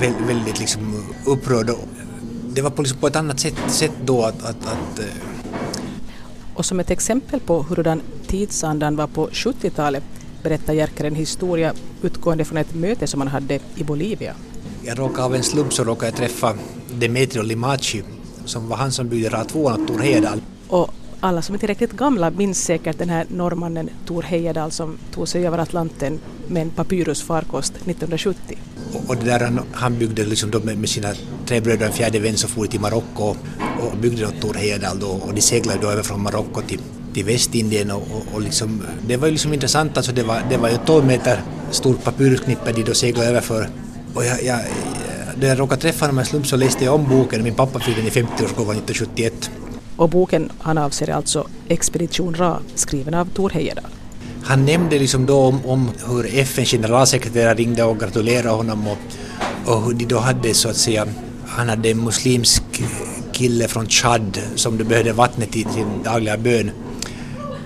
väldigt, 0.00 0.28
väldigt 0.28 0.60
liksom 0.60 1.04
upprörd. 1.26 1.70
Det 2.54 2.62
var 2.62 2.70
på, 2.70 2.82
liksom 2.82 3.00
på 3.00 3.06
ett 3.06 3.16
annat 3.16 3.40
sätt, 3.40 3.54
sätt 3.68 3.92
då 4.04 4.22
att, 4.22 4.42
att, 4.42 4.66
att 4.66 4.98
eh, 4.98 5.04
och 6.54 6.64
som 6.64 6.80
ett 6.80 6.90
exempel 6.90 7.40
på 7.40 7.62
hurdan 7.62 8.02
tidsandan 8.26 8.96
var 8.96 9.06
på 9.06 9.28
70-talet 9.28 10.04
berättar 10.42 10.72
Jerker 10.72 11.04
en 11.04 11.14
historia 11.14 11.74
utgående 12.02 12.44
från 12.44 12.58
ett 12.58 12.74
möte 12.74 13.06
som 13.06 13.20
han 13.20 13.28
hade 13.28 13.58
i 13.76 13.84
Bolivia. 13.84 14.34
Jag 14.82 14.98
råkade 14.98 15.24
av 15.24 15.34
en 15.34 15.42
slump 15.42 15.72
så 15.72 15.84
råkade 15.84 16.06
jag 16.06 16.16
träffa 16.16 16.54
Demetrio 16.98 17.42
Limachi 17.42 18.02
som 18.44 18.68
var 18.68 18.76
han 18.76 18.92
som 18.92 19.08
byggde 19.08 19.28
RA2 19.28 19.56
åt 19.56 19.88
Tor 19.88 19.98
Heyerdahl. 19.98 20.40
Och 20.68 20.90
alla 21.20 21.42
som 21.42 21.54
är 21.54 21.58
tillräckligt 21.58 21.92
gamla 21.92 22.30
minns 22.30 22.64
säkert 22.64 22.98
den 22.98 23.08
här 23.08 23.26
norrmannen 23.28 23.90
Tor 24.06 24.22
Heyerdahl 24.22 24.70
som 24.70 24.98
tog 25.14 25.28
sig 25.28 25.46
över 25.46 25.58
Atlanten 25.58 26.20
med 26.48 26.62
en 26.62 26.70
papyrusfarkost 26.70 27.72
1970. 27.76 28.58
Och, 28.92 29.10
och 29.10 29.16
det 29.16 29.24
där 29.24 29.62
han, 29.72 29.98
byggde 29.98 30.24
liksom 30.24 30.50
med, 30.64 30.78
med 30.78 30.88
sina 30.88 31.12
tre 31.46 31.60
bröder 31.60 31.80
och 31.80 31.86
en 31.86 31.92
fjärde 31.92 32.18
vän 32.18 32.36
så 32.36 32.48
for 32.48 32.66
till 32.66 32.80
Marocko 32.80 33.34
och 33.80 33.96
byggde 34.00 34.26
åt 34.26 34.40
Tor 34.40 34.54
Heyerdahl 34.54 34.98
då 34.98 35.06
och 35.06 35.34
de 35.34 35.40
seglade 35.40 35.78
då 35.82 35.90
över 35.90 36.02
från 36.02 36.22
Marocko 36.22 36.62
till 36.62 36.80
till 37.14 37.24
Västindien 37.24 37.90
och, 37.90 38.02
och, 38.02 38.34
och 38.34 38.40
liksom, 38.40 38.82
det 39.06 39.16
var 39.16 39.26
ju 39.26 39.32
liksom 39.32 39.52
intressant, 39.52 39.96
alltså 39.96 40.12
det 40.12 40.22
var, 40.22 40.42
det 40.50 40.56
var 40.56 40.68
ju 40.68 40.76
12 40.86 41.06
meter 41.06 41.40
stort 41.70 42.04
papyrusknippe 42.04 42.72
de 42.72 42.82
då 42.82 42.94
seglade 42.94 43.28
över 43.28 43.40
för. 43.40 43.68
Och 44.14 44.24
jag, 44.24 44.42
jag, 44.42 44.60
då 45.40 45.46
jag 45.46 45.58
råkade 45.58 45.80
träffa 45.80 46.04
honom 46.04 46.18
en 46.18 46.24
slump 46.24 46.46
så 46.46 46.56
läste 46.56 46.84
jag 46.84 46.94
om 46.94 47.08
boken, 47.08 47.42
min 47.42 47.54
pappa 47.54 47.80
fick 47.80 47.96
den 47.96 48.06
i 48.06 48.10
50-årsgåvan 48.10 48.76
1971. 48.76 49.50
Och 49.96 50.08
boken 50.08 50.50
han 50.58 50.78
avser 50.78 51.10
alltså 51.10 51.46
Expedition 51.68 52.34
Ra, 52.34 52.58
skriven 52.74 53.14
av 53.14 53.24
Tor 53.24 53.50
Heyerdahl. 53.50 53.90
Han 54.42 54.64
nämnde 54.64 54.98
liksom 54.98 55.26
då 55.26 55.38
om, 55.38 55.66
om 55.66 55.90
hur 56.08 56.38
FNs 56.38 56.70
generalsekreterare 56.70 57.54
ringde 57.54 57.84
och 57.84 58.00
gratulerade 58.00 58.48
honom 58.48 58.86
och, 58.86 58.98
och 59.66 59.82
hur 59.82 59.94
de 59.94 60.04
då 60.04 60.18
hade 60.18 60.54
så 60.54 60.68
att 60.68 60.76
säga, 60.76 61.06
han 61.46 61.68
hade 61.68 61.90
en 61.90 62.04
muslimsk 62.04 62.62
kille 63.32 63.68
från 63.68 63.86
Chad 63.88 64.38
som 64.54 64.76
behövde 64.76 65.12
vattnet 65.12 65.52
till 65.52 65.68
sin 65.68 66.02
dagliga 66.04 66.36
bön 66.36 66.70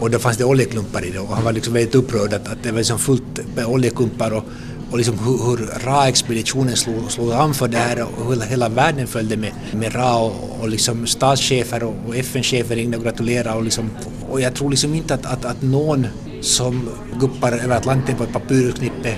och 0.00 0.10
då 0.10 0.18
fanns 0.18 0.36
det 0.36 0.44
oljeklumpar 0.44 1.04
i 1.04 1.10
det 1.10 1.18
och 1.18 1.28
han 1.28 1.44
var 1.44 1.52
liksom 1.52 1.74
väldigt 1.74 1.94
upprörd 1.94 2.32
att, 2.32 2.48
att 2.48 2.62
det 2.62 2.70
var 2.70 2.78
liksom 2.78 2.98
fullt 2.98 3.56
med 3.56 3.66
oljeklumpar 3.66 4.30
och, 4.30 4.44
och 4.90 4.98
liksom 4.98 5.18
hur, 5.18 5.50
hur 5.50 5.66
Ra-expeditionen 5.84 6.76
slog, 6.76 7.10
slog 7.12 7.32
an 7.32 7.54
för 7.54 7.68
det 7.68 7.76
här 7.78 8.02
och 8.02 8.34
hur 8.34 8.40
hela 8.40 8.68
världen 8.68 9.06
följde 9.06 9.36
med, 9.36 9.52
med 9.72 9.94
Ra 9.94 10.16
och, 10.16 10.60
och 10.60 10.68
liksom 10.68 11.06
statschefer 11.06 11.84
och, 11.84 11.94
och 12.06 12.16
FN-chefer 12.16 12.76
ringde 12.76 12.96
och 12.96 13.04
gratulerade 13.04 13.56
och, 13.56 13.64
liksom, 13.64 13.90
och 14.30 14.40
jag 14.40 14.54
tror 14.54 14.70
liksom 14.70 14.94
inte 14.94 15.14
att, 15.14 15.26
att, 15.26 15.44
att 15.44 15.62
någon 15.62 16.06
som 16.40 16.88
guppar 17.20 17.52
över 17.52 17.76
Atlanten 17.76 18.16
på 18.16 18.24
ett 18.24 18.32
papyrusknippe 18.32 19.16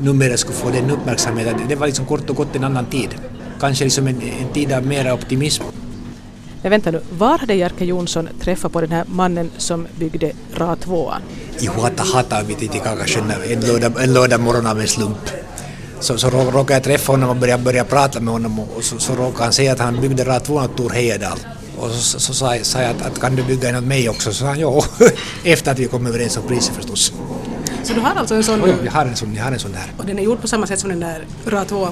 numera 0.00 0.36
skulle 0.36 0.56
få 0.56 0.70
den 0.70 0.90
uppmärksamheten. 0.90 1.68
Det 1.68 1.74
var 1.74 1.86
liksom 1.86 2.06
kort 2.06 2.30
och 2.30 2.36
gott 2.36 2.56
en 2.56 2.64
annan 2.64 2.86
tid. 2.86 3.08
Kanske 3.60 3.84
liksom 3.84 4.06
en, 4.06 4.22
en 4.22 4.52
tid 4.52 4.72
av 4.72 4.86
mera 4.86 5.14
optimism 5.14 5.62
men 6.64 6.70
vänta 6.70 6.90
nu, 6.90 7.00
var 7.10 7.38
hade 7.38 7.54
Jerker 7.54 7.84
Jonsson 7.84 8.28
träffat 8.40 8.72
på 8.72 8.80
den 8.80 8.92
här 8.92 9.04
mannen 9.08 9.50
som 9.58 9.86
byggde 9.98 10.32
RA2? 10.54 11.12
I 11.58 11.66
Huatahata 11.66 12.42
vid 12.42 12.58
Titikakasjön 12.58 13.32
en 13.50 13.60
lördag, 13.60 13.92
en 14.02 14.12
lördag 14.12 14.40
morgon 14.40 14.66
av 14.66 14.80
en 14.80 14.88
slump. 14.88 15.30
Så, 16.00 16.18
så 16.18 16.30
råkade 16.30 16.72
jag 16.72 16.82
träffa 16.82 17.12
honom 17.12 17.30
och 17.30 17.36
började, 17.36 17.62
började 17.62 17.90
prata 17.90 18.20
med 18.20 18.32
honom 18.32 18.60
och 18.60 18.84
så, 18.84 18.98
så 18.98 19.14
råkade 19.14 19.44
han 19.44 19.52
säga 19.52 19.72
att 19.72 19.78
han 19.78 20.00
byggde 20.00 20.24
RA2 20.24 20.64
åt 20.64 20.76
Tor 20.76 20.90
Heyerdahl. 20.90 21.38
Och 21.78 21.90
så, 21.90 22.02
så, 22.02 22.20
så 22.20 22.34
sa, 22.34 22.56
sa 22.62 22.80
jag 22.80 22.90
att, 22.90 23.06
att, 23.06 23.20
kan 23.20 23.36
du 23.36 23.42
bygga 23.42 23.68
en 23.68 23.76
åt 23.76 23.84
mig 23.84 24.08
också? 24.08 24.32
Så 24.32 24.38
sa 24.38 24.46
han 24.46 24.60
ja, 24.60 24.84
efter 25.44 25.72
att 25.72 25.78
vi 25.78 25.86
kom 25.86 26.06
överens 26.06 26.36
om 26.36 26.42
priset 26.48 26.74
förstås. 26.74 27.12
Så 27.84 27.94
du 27.94 28.00
har 28.00 28.14
alltså 28.14 28.34
en 28.34 28.44
sån? 28.44 28.62
Oh, 28.62 28.84
jag 28.84 28.92
har 28.92 29.06
en 29.06 29.16
sån, 29.16 29.34
jag 29.34 29.44
har 29.44 29.52
en 29.52 29.58
sån 29.58 29.72
där. 29.72 29.92
Och 29.96 30.06
den 30.06 30.18
är 30.18 30.22
gjord 30.22 30.40
på 30.40 30.48
samma 30.48 30.66
sätt 30.66 30.80
som 30.80 30.90
den 30.90 31.00
där 31.00 31.24
RA2? 31.44 31.88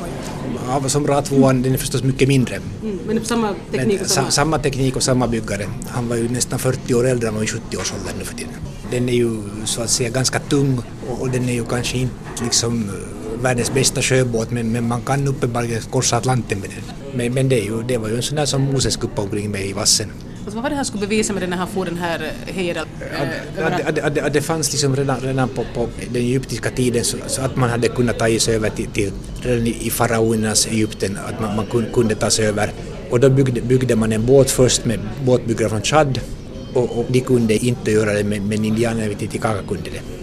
Ja, 0.66 0.88
som 0.88 1.06
RA2 1.06 1.62
den 1.62 1.74
är 1.74 1.78
förstås 1.78 2.02
mycket 2.02 2.28
mindre. 2.28 2.56
Mm, 2.82 2.98
men 3.06 3.24
samma 3.24 3.54
teknik 3.70 3.98
men, 3.98 4.04
och 4.04 4.10
samma? 4.10 4.30
samma 4.30 4.58
teknik 4.58 4.96
och 4.96 5.02
samma 5.02 5.26
byggare. 5.26 5.66
Han 5.88 6.08
var 6.08 6.16
ju 6.16 6.28
nästan 6.28 6.58
40 6.58 6.94
år 6.94 7.06
äldre, 7.08 7.26
han 7.26 7.34
var 7.34 7.42
i 7.42 7.46
70-årsåldern 7.46 8.14
nu 8.18 8.24
för 8.24 8.34
tiden. 8.34 8.52
Den 8.90 9.08
är 9.08 9.12
ju 9.12 9.42
så 9.64 9.82
att 9.82 9.90
säga 9.90 10.10
ganska 10.10 10.38
tung 10.38 10.82
och, 11.10 11.20
och 11.20 11.30
den 11.30 11.48
är 11.48 11.52
ju 11.52 11.64
kanske 11.64 11.98
inte 11.98 12.44
liksom 12.44 12.90
världens 13.42 13.74
bästa 13.74 14.02
sjöbåt 14.02 14.50
men, 14.50 14.72
men 14.72 14.88
man 14.88 15.02
kan 15.02 15.28
uppenbarligen 15.28 15.82
korsa 15.82 16.16
Atlanten 16.16 16.58
med 16.60 16.70
den. 16.70 16.84
Men, 17.16 17.34
men 17.34 17.48
det, 17.48 17.60
är 17.60 17.64
ju, 17.64 17.82
det 17.82 17.98
var 17.98 18.08
ju 18.08 18.16
en 18.16 18.22
sån 18.22 18.36
där 18.36 18.46
som 18.46 18.62
Moses 18.62 18.96
kuppade 18.96 19.22
omkring 19.22 19.50
med 19.50 19.66
i 19.66 19.72
vassen. 19.72 20.08
Alltså 20.44 20.56
vad 20.56 20.62
var 20.62 20.70
det 20.70 20.76
han 20.76 20.84
skulle 20.84 21.06
bevisa 21.06 21.32
med 21.32 21.42
det 21.42 21.46
när 21.46 21.56
han 21.56 21.68
får 21.68 21.84
den 21.84 21.96
här 21.96 22.32
Heyerdahl? 22.46 22.86
Äh, 24.16 24.30
det, 24.32 24.42
fanns 24.42 24.72
liksom 24.72 24.96
redan, 24.96 25.20
redan 25.20 25.48
på, 25.48 25.64
på 25.74 25.88
den 26.12 26.22
egyptiska 26.22 26.70
tiden 26.70 27.04
så, 27.04 27.16
så, 27.26 27.42
att 27.42 27.56
man 27.56 27.70
hade 27.70 27.88
kunnat 27.88 28.18
ta 28.18 28.38
sig 28.38 28.54
över 28.54 28.70
till, 28.70 28.86
till 28.86 29.12
redan 29.42 29.66
i 29.66 29.90
faraonernas 29.90 30.66
Egypten, 30.66 31.18
att 31.28 31.40
man, 31.40 31.56
man 31.56 31.66
kunde, 31.66 31.90
kunde 31.90 32.14
ta 32.14 32.30
sig 32.30 32.46
över. 32.46 32.72
Och 33.10 33.20
då 33.20 33.30
byggde, 33.30 33.60
byggde 33.60 33.96
man 33.96 34.12
en 34.12 34.26
båt 34.26 34.50
först 34.50 34.84
med 34.84 35.00
båtbyggare 35.24 35.68
från 35.68 35.82
Chad 35.82 36.20
och, 36.74 36.98
och 36.98 37.06
de 37.08 37.20
kunde 37.20 37.54
inte 37.66 37.90
göra 37.90 38.12
det 38.12 38.24
men, 38.24 38.48
men 38.48 38.64
indianerna 38.64 39.08
vid 39.08 39.18
Titicaca 39.18 39.62
kunde 39.68 39.90
det 39.90 40.21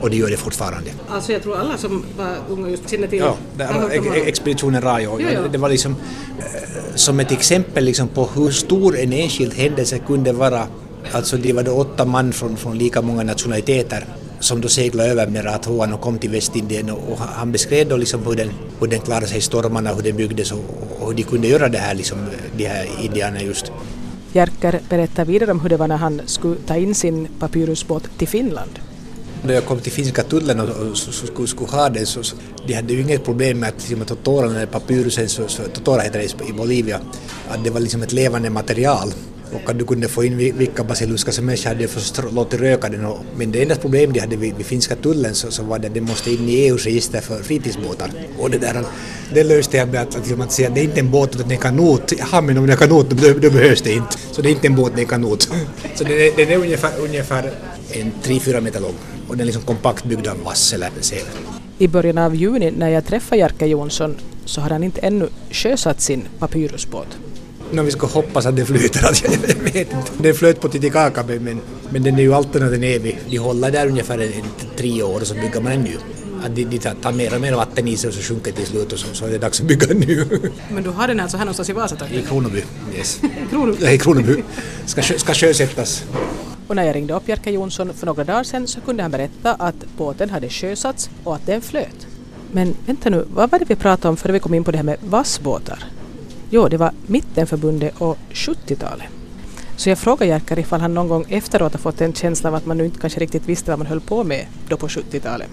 och 0.00 0.10
det 0.10 0.16
gör 0.16 0.30
det 0.30 0.36
fortfarande. 0.36 0.90
Alltså 1.08 1.32
jag 1.32 1.42
tror 1.42 1.58
alla 1.58 1.78
som 1.78 2.04
var 2.16 2.36
unga 2.48 2.70
just 2.70 2.90
känner 2.90 3.06
till 3.06 3.18
ja, 3.18 3.36
det, 3.56 3.64
var, 4.00 4.14
expeditionen 4.26 4.82
Rajo. 4.82 5.18
Jo, 5.20 5.28
jo. 5.34 5.40
Det 5.52 5.58
var 5.58 5.68
liksom 5.68 5.96
eh, 6.38 6.94
som 6.94 7.20
ett 7.20 7.32
exempel 7.32 7.84
liksom 7.84 8.08
på 8.08 8.28
hur 8.34 8.50
stor 8.50 8.98
en 8.98 9.12
enskild 9.12 9.54
händelse 9.54 9.98
kunde 9.98 10.32
vara. 10.32 10.66
Alltså 11.12 11.36
det 11.36 11.52
var 11.52 11.62
då 11.62 11.72
åtta 11.72 12.04
man 12.04 12.32
från, 12.32 12.56
från 12.56 12.78
lika 12.78 13.02
många 13.02 13.22
nationaliteter 13.22 14.04
som 14.40 14.60
då 14.60 14.68
seglade 14.68 15.10
över 15.10 15.26
med 15.26 15.44
Rathåan 15.44 15.92
och 15.92 16.00
kom 16.00 16.18
till 16.18 16.30
Västindien 16.30 16.90
och, 16.90 17.12
och 17.12 17.18
han 17.18 17.52
beskrev 17.52 17.88
då 17.88 17.96
liksom 17.96 18.26
hur 18.26 18.34
den, 18.34 18.50
hur 18.80 18.86
den 18.86 19.00
klarade 19.00 19.26
sig 19.26 19.38
i 19.38 19.40
stormarna, 19.40 19.94
hur 19.94 20.02
den 20.02 20.16
byggdes 20.16 20.52
och, 20.52 20.64
och 21.00 21.08
hur 21.08 21.14
de 21.14 21.22
kunde 21.22 21.48
göra 21.48 21.68
det 21.68 21.78
här, 21.78 21.94
liksom, 21.94 22.18
de 22.56 22.66
här 22.66 22.88
indianerna 23.02 23.42
just. 23.42 23.72
Jerker 24.32 24.80
berättar 24.88 25.24
vidare 25.24 25.50
om 25.50 25.60
hur 25.60 25.68
det 25.68 25.76
var 25.76 25.88
när 25.88 25.96
han 25.96 26.20
skulle 26.26 26.56
ta 26.66 26.76
in 26.76 26.94
sin 26.94 27.28
papyrusbåt 27.38 28.18
till 28.18 28.28
Finland. 28.28 28.70
När 29.42 29.54
jag 29.54 29.64
kom 29.64 29.80
till 29.80 29.92
finska 29.92 30.22
tullen 30.22 30.60
och, 30.60 30.68
och 30.68 30.96
skulle, 30.96 31.48
skulle 31.48 31.70
ha 31.70 31.88
den 31.88 32.06
så, 32.06 32.22
så 32.22 32.36
de 32.66 32.74
hade 32.74 32.92
ju 32.92 33.00
inget 33.00 33.24
problem 33.24 33.60
med 33.60 33.68
att 33.68 33.88
liksom, 33.88 34.06
totoran 34.06 34.56
eller 34.56 34.66
papyrusen, 34.66 35.28
så, 35.28 35.48
så, 35.48 35.62
Totora 35.62 36.02
heter 36.02 36.18
det 36.18 36.48
i 36.48 36.52
Bolivia, 36.52 37.00
att 37.48 37.64
det 37.64 37.70
var 37.70 37.80
liksom 37.80 38.02
ett 38.02 38.12
levande 38.12 38.50
material 38.50 39.12
och 39.52 39.70
att 39.70 39.78
du 39.78 39.84
kunde 39.84 40.08
få 40.08 40.24
in 40.24 40.36
vilka 40.36 40.84
basiluska 40.84 41.32
som 41.32 41.48
helst 41.48 41.64
hade 41.64 41.88
förstås 41.88 42.32
låtit 42.32 42.60
röka 42.60 42.88
den. 42.88 43.04
Och, 43.04 43.18
men 43.36 43.52
det 43.52 43.62
enda 43.62 43.76
problem 43.76 44.12
de 44.12 44.20
hade 44.20 44.36
vid, 44.36 44.56
vid 44.56 44.66
finska 44.66 44.96
tullen 44.96 45.34
så, 45.34 45.50
så 45.50 45.62
var 45.62 45.78
det 45.78 45.86
att 45.86 45.94
den 45.94 46.04
måste 46.04 46.30
in 46.30 46.48
i 46.48 46.54
EUs 46.54 46.84
register 46.84 47.20
för 47.20 47.42
fritidsbåtar. 47.42 48.10
Och 48.38 48.50
det 48.50 48.58
där 48.58 48.84
det 49.34 49.44
löste 49.44 49.76
jag 49.76 49.88
med 49.88 50.00
att, 50.00 50.16
att, 50.16 50.40
att 50.40 50.52
säga 50.52 50.68
att 50.68 50.74
det 50.74 50.80
är 50.80 50.84
inte 50.84 51.00
en 51.00 51.10
båt 51.10 51.36
utan 51.36 51.50
en 51.50 51.58
kanot. 51.58 52.12
Jaha, 52.18 52.40
men 52.40 52.58
om 52.58 52.66
det 52.66 52.72
är 52.72 52.76
kanot 52.76 53.10
då, 53.10 53.32
då 53.32 53.50
behövs 53.50 53.82
det 53.82 53.92
inte. 53.92 54.18
Så 54.32 54.42
det 54.42 54.48
är 54.48 54.50
inte 54.50 54.66
en 54.66 54.74
båt, 54.74 54.92
det 54.94 55.00
är 55.00 55.02
en 55.02 55.08
kanot. 55.08 55.42
Så 55.94 56.04
den 56.04 56.12
är, 56.12 56.36
den 56.36 56.48
är 56.48 56.56
ungefär, 56.56 56.90
ungefär 57.00 57.52
en 57.92 58.12
3-4 58.22 58.60
meter 58.60 58.80
lång 58.80 58.94
och 59.28 59.36
den 59.36 59.40
är 59.40 59.44
liksom 59.44 59.62
kompakt 59.62 60.04
byggd 60.04 60.26
av 60.26 60.42
vass 60.44 60.72
eller 60.72 60.90
sel. 61.00 61.24
I 61.78 61.88
början 61.88 62.18
av 62.18 62.34
juni 62.34 62.70
när 62.70 62.88
jag 62.88 63.06
träffade 63.06 63.40
Jerker 63.40 63.66
Jonsson 63.66 64.16
så 64.44 64.60
hade 64.60 64.74
han 64.74 64.84
inte 64.84 65.00
ännu 65.00 65.28
sjösatt 65.50 66.00
sin 66.00 66.28
papyrusbåt. 66.38 67.18
No, 67.70 67.82
vi 67.82 67.90
ska 67.90 68.06
hoppas 68.06 68.46
att 68.46 68.56
det 68.56 68.64
flyter, 68.64 69.02
jag 69.24 69.72
vet 69.72 69.76
inte. 69.76 70.12
Den 70.18 70.34
flöt 70.34 70.60
på 70.60 70.68
Titicaca 70.68 71.24
men, 71.26 71.60
men 71.90 72.02
den 72.02 72.18
är 72.18 72.22
ju 72.22 72.34
alltid 72.34 72.62
den 72.62 72.84
evig. 72.84 73.18
De 73.30 73.38
håller 73.38 73.70
där 73.70 73.86
ungefär 73.86 74.32
tre 74.76 75.02
år 75.02 75.20
och 75.20 75.26
så 75.26 75.34
bygger 75.34 75.60
man 75.60 75.72
en 75.72 75.80
ny. 75.80 75.96
Att 76.44 76.56
de, 76.56 76.64
de 76.64 76.78
tar 76.78 77.12
mer 77.12 77.34
och 77.34 77.40
mer 77.40 77.52
vatten 77.52 77.88
i 77.88 77.96
sig 77.96 78.08
och 78.08 78.14
så 78.14 78.20
sjunker 78.20 78.52
till 78.52 78.66
slut 78.66 78.92
och 78.92 78.98
så, 78.98 79.14
så 79.14 79.26
är 79.26 79.30
det 79.30 79.38
dags 79.38 79.60
att 79.60 79.66
bygga 79.66 79.86
en 79.90 79.96
ny. 79.96 80.16
Men 80.74 80.82
du 80.82 80.90
har 80.90 81.08
den 81.08 81.20
alltså 81.20 81.36
här 81.36 81.44
någonstans 81.44 81.70
i 81.70 81.72
Vasatrakten? 81.72 82.18
I 82.18 82.22
Kronoby, 82.22 82.64
yes. 82.96 83.20
Kronoby? 83.50 83.78
Ja, 83.80 83.90
i 83.90 83.98
Kronoby. 83.98 84.42
Ska, 84.86 85.02
ska 85.02 85.34
sjösättas. 85.34 86.04
Och 86.66 86.76
när 86.76 86.84
jag 86.84 86.96
ringde 86.96 87.14
upp 87.14 87.28
Jerker 87.28 87.50
Jonsson 87.50 87.92
för 87.94 88.06
några 88.06 88.24
dagar 88.24 88.44
sedan 88.44 88.66
så 88.66 88.80
kunde 88.80 89.02
han 89.02 89.10
berätta 89.10 89.54
att 89.54 89.84
båten 89.96 90.30
hade 90.30 90.48
sjösatts 90.48 91.10
och 91.24 91.34
att 91.34 91.46
den 91.46 91.60
flöt. 91.60 92.06
Men 92.52 92.74
vänta 92.86 93.10
nu, 93.10 93.26
vad 93.34 93.50
var 93.50 93.58
det 93.58 93.64
vi 93.68 93.76
pratade 93.76 94.08
om 94.08 94.16
före 94.16 94.32
vi 94.32 94.38
kom 94.38 94.54
in 94.54 94.64
på 94.64 94.70
det 94.70 94.76
här 94.76 94.84
med 94.84 94.96
vassbåtar? 95.00 95.78
Jo, 96.56 96.68
det 96.68 96.76
var 96.76 96.92
Mittenförbundet 97.06 97.94
och 97.98 98.18
70-talet. 98.32 99.06
Så 99.76 99.88
jag 99.88 99.98
frågade 99.98 100.26
Jerker 100.26 100.58
ifall 100.58 100.80
han 100.80 100.94
någon 100.94 101.08
gång 101.08 101.24
efteråt 101.28 101.72
har 101.72 101.78
fått 101.78 102.00
en 102.00 102.12
känsla 102.12 102.48
av 102.48 102.54
att 102.54 102.66
man 102.66 102.78
nu 102.78 102.84
inte 102.84 102.98
kanske 103.00 103.20
riktigt 103.20 103.46
visste 103.46 103.70
vad 103.70 103.78
man 103.78 103.86
höll 103.86 104.00
på 104.00 104.24
med 104.24 104.46
då 104.68 104.76
på 104.76 104.88
70-talet. 104.88 105.46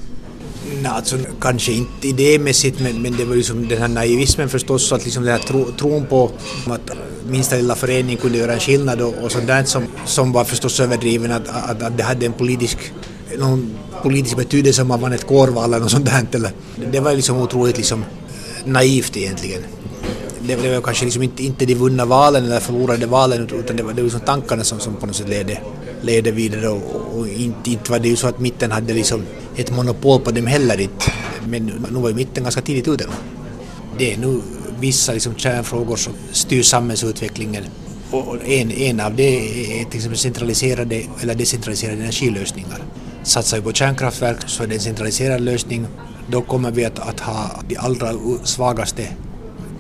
Nej, 0.82 0.92
alltså, 0.92 1.18
kanske 1.42 1.72
inte 1.72 2.08
idémässigt 2.08 2.80
men, 2.80 3.02
men 3.02 3.18
det 3.18 3.26
var 3.26 3.36
liksom 3.36 3.68
den 3.68 3.78
här 3.78 3.88
naivismen 3.88 4.50
förstås, 4.50 4.92
att 4.92 5.04
liksom 5.04 5.24
den 5.24 5.32
här 5.32 5.40
tro, 5.40 5.66
tron 5.72 6.06
på 6.06 6.32
att 6.68 6.92
minsta 7.28 7.56
lilla 7.56 7.76
förening 7.76 8.18
kunde 8.18 8.38
göra 8.38 8.54
en 8.54 8.60
skillnad 8.60 9.02
och, 9.02 9.14
och 9.24 9.32
sånt 9.32 9.48
där 9.48 9.64
som, 9.64 9.84
som 10.06 10.32
var 10.32 10.44
förstås 10.44 10.80
överdriven, 10.80 11.32
att, 11.32 11.48
att, 11.48 11.84
att 11.84 11.98
det 11.98 12.04
hade 12.04 12.26
en 12.26 12.34
politisk, 12.34 12.78
någon 13.38 13.74
politisk 14.04 14.38
betydelse 14.38 14.82
om 14.82 14.88
man 14.88 15.02
vann 15.02 15.14
ett 15.14 15.28
kårval 15.28 15.66
eller 15.66 15.80
något 15.80 15.92
sånt 15.92 16.06
där. 16.06 16.52
Det 16.92 17.00
var 17.00 17.14
liksom 17.14 17.38
otroligt 17.38 17.78
liksom 17.78 18.06
naivt 18.66 19.18
egentligen. 19.18 19.62
Det, 20.48 20.58
blev 20.58 20.82
kanske 20.82 21.06
liksom 21.06 21.24
inte, 21.24 21.44
inte 21.44 21.66
de 21.66 21.76
vunna 21.76 22.06
valen 22.06 22.46
eller 22.46 22.60
förlorade 22.60 23.06
valen 23.06 23.50
utan 23.54 23.76
det 23.76 23.84
var, 23.84 23.94
det 23.94 24.02
var 24.02 24.04
liksom 24.04 24.20
tankarna 24.20 24.64
som, 24.64 24.80
som 24.80 24.96
på 24.96 25.06
något 25.06 25.16
sätt 25.16 25.30
ledde, 25.30 25.58
ledde 26.02 26.32
vidare 26.32 26.70
och, 26.70 27.20
och 27.20 27.28
inte, 27.28 27.72
inte 27.72 27.92
var 27.92 28.00
det 28.00 28.08
ju 28.08 28.16
så 28.16 28.28
att 28.28 28.40
mitten 28.40 28.72
hade 28.72 28.94
liksom 28.94 29.24
ett 29.56 29.72
monopol 29.72 30.22
på 30.22 30.32
dem 30.32 30.48
heller 30.48 30.82
inte. 30.82 31.12
Men 31.48 31.66
nu 31.66 32.00
var 32.00 32.10
ju 32.10 32.16
mitten 32.16 32.44
ganska 32.44 32.62
tidigt 32.62 32.88
ute. 32.88 33.06
Det 33.98 34.14
är 34.14 34.18
nu 34.18 34.42
vissa 34.80 35.14
liksom 35.14 35.36
kärnfrågor 35.36 35.96
som 35.96 36.14
styr 36.32 36.64
samhällsutvecklingen. 36.64 37.64
Och 38.12 38.48
en, 38.48 38.72
en 38.72 39.00
av 39.00 39.16
det 39.16 39.38
är 39.82 39.86
till 39.86 39.96
exempel 39.96 40.18
centraliserade 40.20 41.04
eller 41.22 41.36
decentraliserade 41.36 42.02
energilösningar. 42.02 42.84
Satsar 43.24 43.58
vi 43.58 43.64
på 43.64 43.74
kärnkraftverk 43.74 44.38
så 44.46 44.64
är 44.64 44.68
det 44.68 44.76
en 44.76 44.82
centraliserad 44.82 45.42
lösning. 45.42 45.88
Då 46.28 46.42
kommer 46.42 46.72
vi 46.72 46.86
att, 46.86 47.00
att 47.00 47.20
ha 47.20 47.62
de 47.68 47.78
allra 47.78 48.14
svagaste 48.44 49.08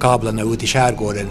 kablarna 0.04 0.42
ut 0.42 0.64
i 0.64 0.68
skärgården 0.68 1.28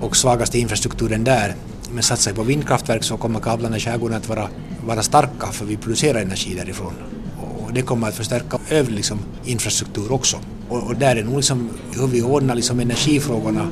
och 0.00 0.16
svagaste 0.16 0.58
infrastrukturen 0.58 1.24
där. 1.24 1.54
Men 1.92 2.02
satsar 2.02 2.30
vi 2.30 2.36
på 2.36 2.42
vindkraftverk 2.42 3.04
så 3.04 3.16
kommer 3.16 3.40
kablarna 3.40 3.76
i 3.76 3.80
skärgården 3.80 4.16
att 4.16 4.28
vara, 4.28 4.48
vara 4.86 5.02
starka 5.02 5.46
för 5.46 5.64
vi 5.64 5.76
producerar 5.76 6.20
energi 6.20 6.54
därifrån. 6.54 6.92
Och 7.38 7.72
det 7.72 7.82
kommer 7.82 8.08
att 8.08 8.14
förstärka 8.14 8.58
övrig 8.70 8.96
liksom, 8.96 9.18
infrastruktur 9.44 10.12
också. 10.12 10.36
Och, 10.68 10.82
och, 10.82 10.96
där 10.96 11.16
är 11.16 11.24
nog 11.24 11.36
liksom, 11.36 11.70
hur 11.92 12.06
vi 12.06 12.22
ordnar 12.22 12.54
liksom, 12.54 12.80
energifrågorna 12.80 13.68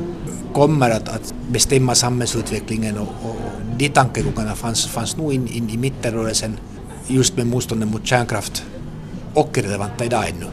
kommer 0.53 0.91
att, 0.91 1.09
att 1.09 1.35
bestämma 1.51 1.95
samhällsutvecklingen 1.95 2.99
och, 2.99 3.09
och, 3.23 3.31
och 3.31 3.77
de 3.79 3.89
tankegångarna 3.89 4.55
fanns, 4.55 4.87
fanns 4.87 5.17
nog 5.17 5.33
in, 5.33 5.49
in 5.49 5.71
i 5.71 5.77
mittenrörelsen 5.77 6.59
just 7.07 7.37
med 7.37 7.47
motståndet 7.47 7.89
mot 7.89 8.07
kärnkraft 8.07 8.65
och 9.35 9.59
relevanta 9.59 10.05
idag 10.05 10.29
ännu 10.29 10.47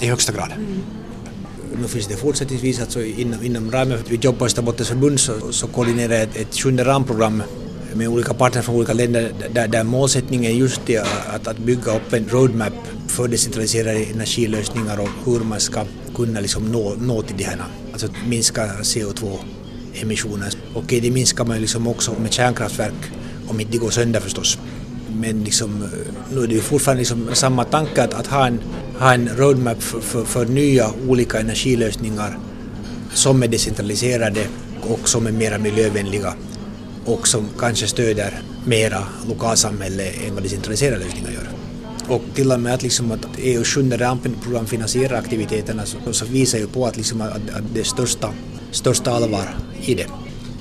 i 0.00 0.06
högsta 0.06 0.32
grad. 0.32 0.52
Mm. 0.52 1.01
Nu 1.80 1.88
finns 1.88 2.06
det 2.06 2.16
fortsättningsvis, 2.16 2.80
alltså 2.80 3.02
inom, 3.02 3.44
inom 3.44 3.70
ramen 3.70 3.98
för 3.98 4.04
att 4.04 4.10
vi 4.10 4.16
jobbar 4.16 4.46
i 4.46 4.48
Österbottens 4.48 4.88
förbund 4.88 5.20
så, 5.20 5.52
så 5.52 5.66
koordinerar 5.66 6.14
jag 6.14 6.22
ett, 6.22 6.36
ett 6.36 6.54
sjunde 6.54 6.84
ramprogram 6.84 7.42
med 7.94 8.08
olika 8.08 8.34
partner 8.34 8.62
från 8.62 8.76
olika 8.76 8.92
länder 8.92 9.32
där, 9.54 9.68
där 9.68 9.84
målsättningen 9.84 10.52
är 10.52 10.56
just 10.56 10.80
det 10.86 10.98
att, 11.34 11.48
att 11.48 11.58
bygga 11.58 11.96
upp 11.96 12.12
en 12.12 12.28
roadmap 12.28 12.72
för 13.08 13.28
decentraliserade 13.28 14.04
energilösningar 14.04 15.00
och 15.00 15.08
hur 15.24 15.40
man 15.40 15.60
ska 15.60 15.84
kunna 16.14 16.40
liksom 16.40 16.72
nå, 16.72 16.94
nå 16.98 17.22
till 17.22 17.36
det 17.36 17.44
här. 17.44 17.58
Alltså 17.92 18.08
minska 18.26 18.66
CO2-emissioner. 18.66 20.56
Och 20.74 20.84
det 20.86 21.10
minskar 21.10 21.44
man 21.44 21.60
liksom 21.60 21.86
också 21.86 22.14
med 22.20 22.32
kärnkraftverk 22.32 23.10
om 23.48 23.60
inte 23.60 23.72
det 23.72 23.78
går 23.78 23.90
sönder 23.90 24.20
förstås. 24.20 24.58
Men 25.20 25.44
liksom, 25.44 25.82
eh, 25.82 25.88
nu 26.34 26.42
är 26.42 26.46
det 26.46 26.54
ju 26.54 26.60
fortfarande 26.60 27.00
liksom 27.00 27.28
samma 27.32 27.64
tanke 27.64 28.02
att, 28.02 28.14
att 28.14 28.26
ha, 28.26 28.46
en, 28.46 28.60
ha 29.02 29.14
en 29.14 29.28
roadmap 29.36 29.82
för, 29.82 30.00
för, 30.00 30.24
för 30.24 30.46
nya 30.46 30.90
olika 31.08 31.40
energilösningar 31.40 32.38
som 33.14 33.42
är 33.42 33.48
decentraliserade 33.48 34.46
och 34.80 35.08
som 35.08 35.26
är 35.26 35.32
mera 35.32 35.58
miljövänliga 35.58 36.34
och 37.04 37.28
som 37.28 37.48
kanske 37.58 37.86
stöder 37.86 38.42
mera 38.66 38.98
lokalsamhälle 39.28 40.04
än 40.04 40.34
vad 40.34 40.42
decentraliserade 40.42 41.04
lösningar 41.04 41.30
gör. 41.30 41.48
Och 42.08 42.22
till 42.34 42.52
och 42.52 42.60
med 42.60 42.74
att, 42.74 42.82
liksom 42.82 43.12
att 43.12 43.26
EUs 43.38 43.68
sjunde 43.68 43.96
ramprogram 43.96 44.66
finansierar 44.66 45.18
aktiviteterna 45.18 45.86
så, 45.86 46.12
så 46.12 46.24
visar 46.24 46.58
ju 46.58 46.66
på 46.66 46.86
att, 46.86 46.96
liksom 46.96 47.20
att, 47.20 47.34
att 47.34 47.74
det 47.74 47.80
är 47.80 47.84
största, 47.84 48.32
största 48.70 49.10
allvar 49.10 49.56
i 49.84 49.94
det. 49.94 50.06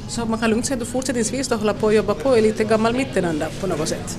Så 0.09 0.25
man 0.25 0.39
kan 0.39 0.49
lugnt 0.49 0.65
säga 0.65 0.75
att 0.75 0.79
du 0.79 0.85
fortsättningsvis 0.85 1.47
då 1.47 1.55
hålla 1.55 1.73
på 1.73 1.87
att 1.87 1.95
jobba 1.95 2.13
på 2.13 2.37
i 2.37 2.41
lite 2.41 2.63
gammal 2.63 2.93
mittenanda 2.93 3.47
på 3.61 3.67
något 3.67 3.89
sätt? 3.89 4.17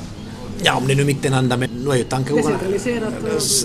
Ja, 0.64 0.76
om 0.76 0.88
det 0.88 0.94
nu 0.94 1.04
mittenanda, 1.04 1.56
men 1.56 1.70
nu 1.70 1.90
är 1.90 1.96
ju 1.96 2.04
tankegångarna, 2.04 2.58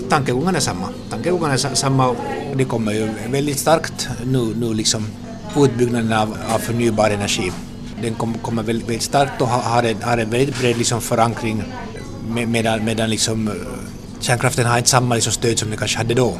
tankegångarna 0.08 0.60
samma. 0.60 0.88
Tankegångarna 1.10 1.54
är 1.54 1.74
samma 1.74 2.08
och 2.08 2.16
det 2.56 2.64
kommer 2.64 2.92
ju 2.92 3.08
väldigt 3.30 3.58
starkt 3.58 4.08
nu, 4.24 4.54
nu 4.56 4.74
liksom 4.74 5.06
utbyggnaden 5.56 6.12
av, 6.12 6.36
av 6.54 6.58
förnybar 6.58 7.10
energi. 7.10 7.52
Den 8.02 8.14
kommer, 8.14 8.38
kommer 8.38 8.62
väldigt, 8.62 8.88
väldigt 8.88 9.02
starkt 9.02 9.42
och 9.42 9.48
har 9.48 9.82
en, 9.82 10.02
har 10.02 10.18
en 10.18 10.30
väldigt 10.30 10.60
bred 10.60 10.78
liksom 10.78 11.00
förankring 11.00 11.62
medan, 12.28 12.84
medan 12.84 13.10
liksom, 13.10 13.50
kärnkraften 14.20 14.66
har 14.66 14.78
inte 14.78 14.90
samma 14.90 15.14
liksom 15.14 15.32
stöd 15.32 15.58
som 15.58 15.68
den 15.68 15.78
kanske 15.78 15.98
hade 15.98 16.14
då. 16.14 16.38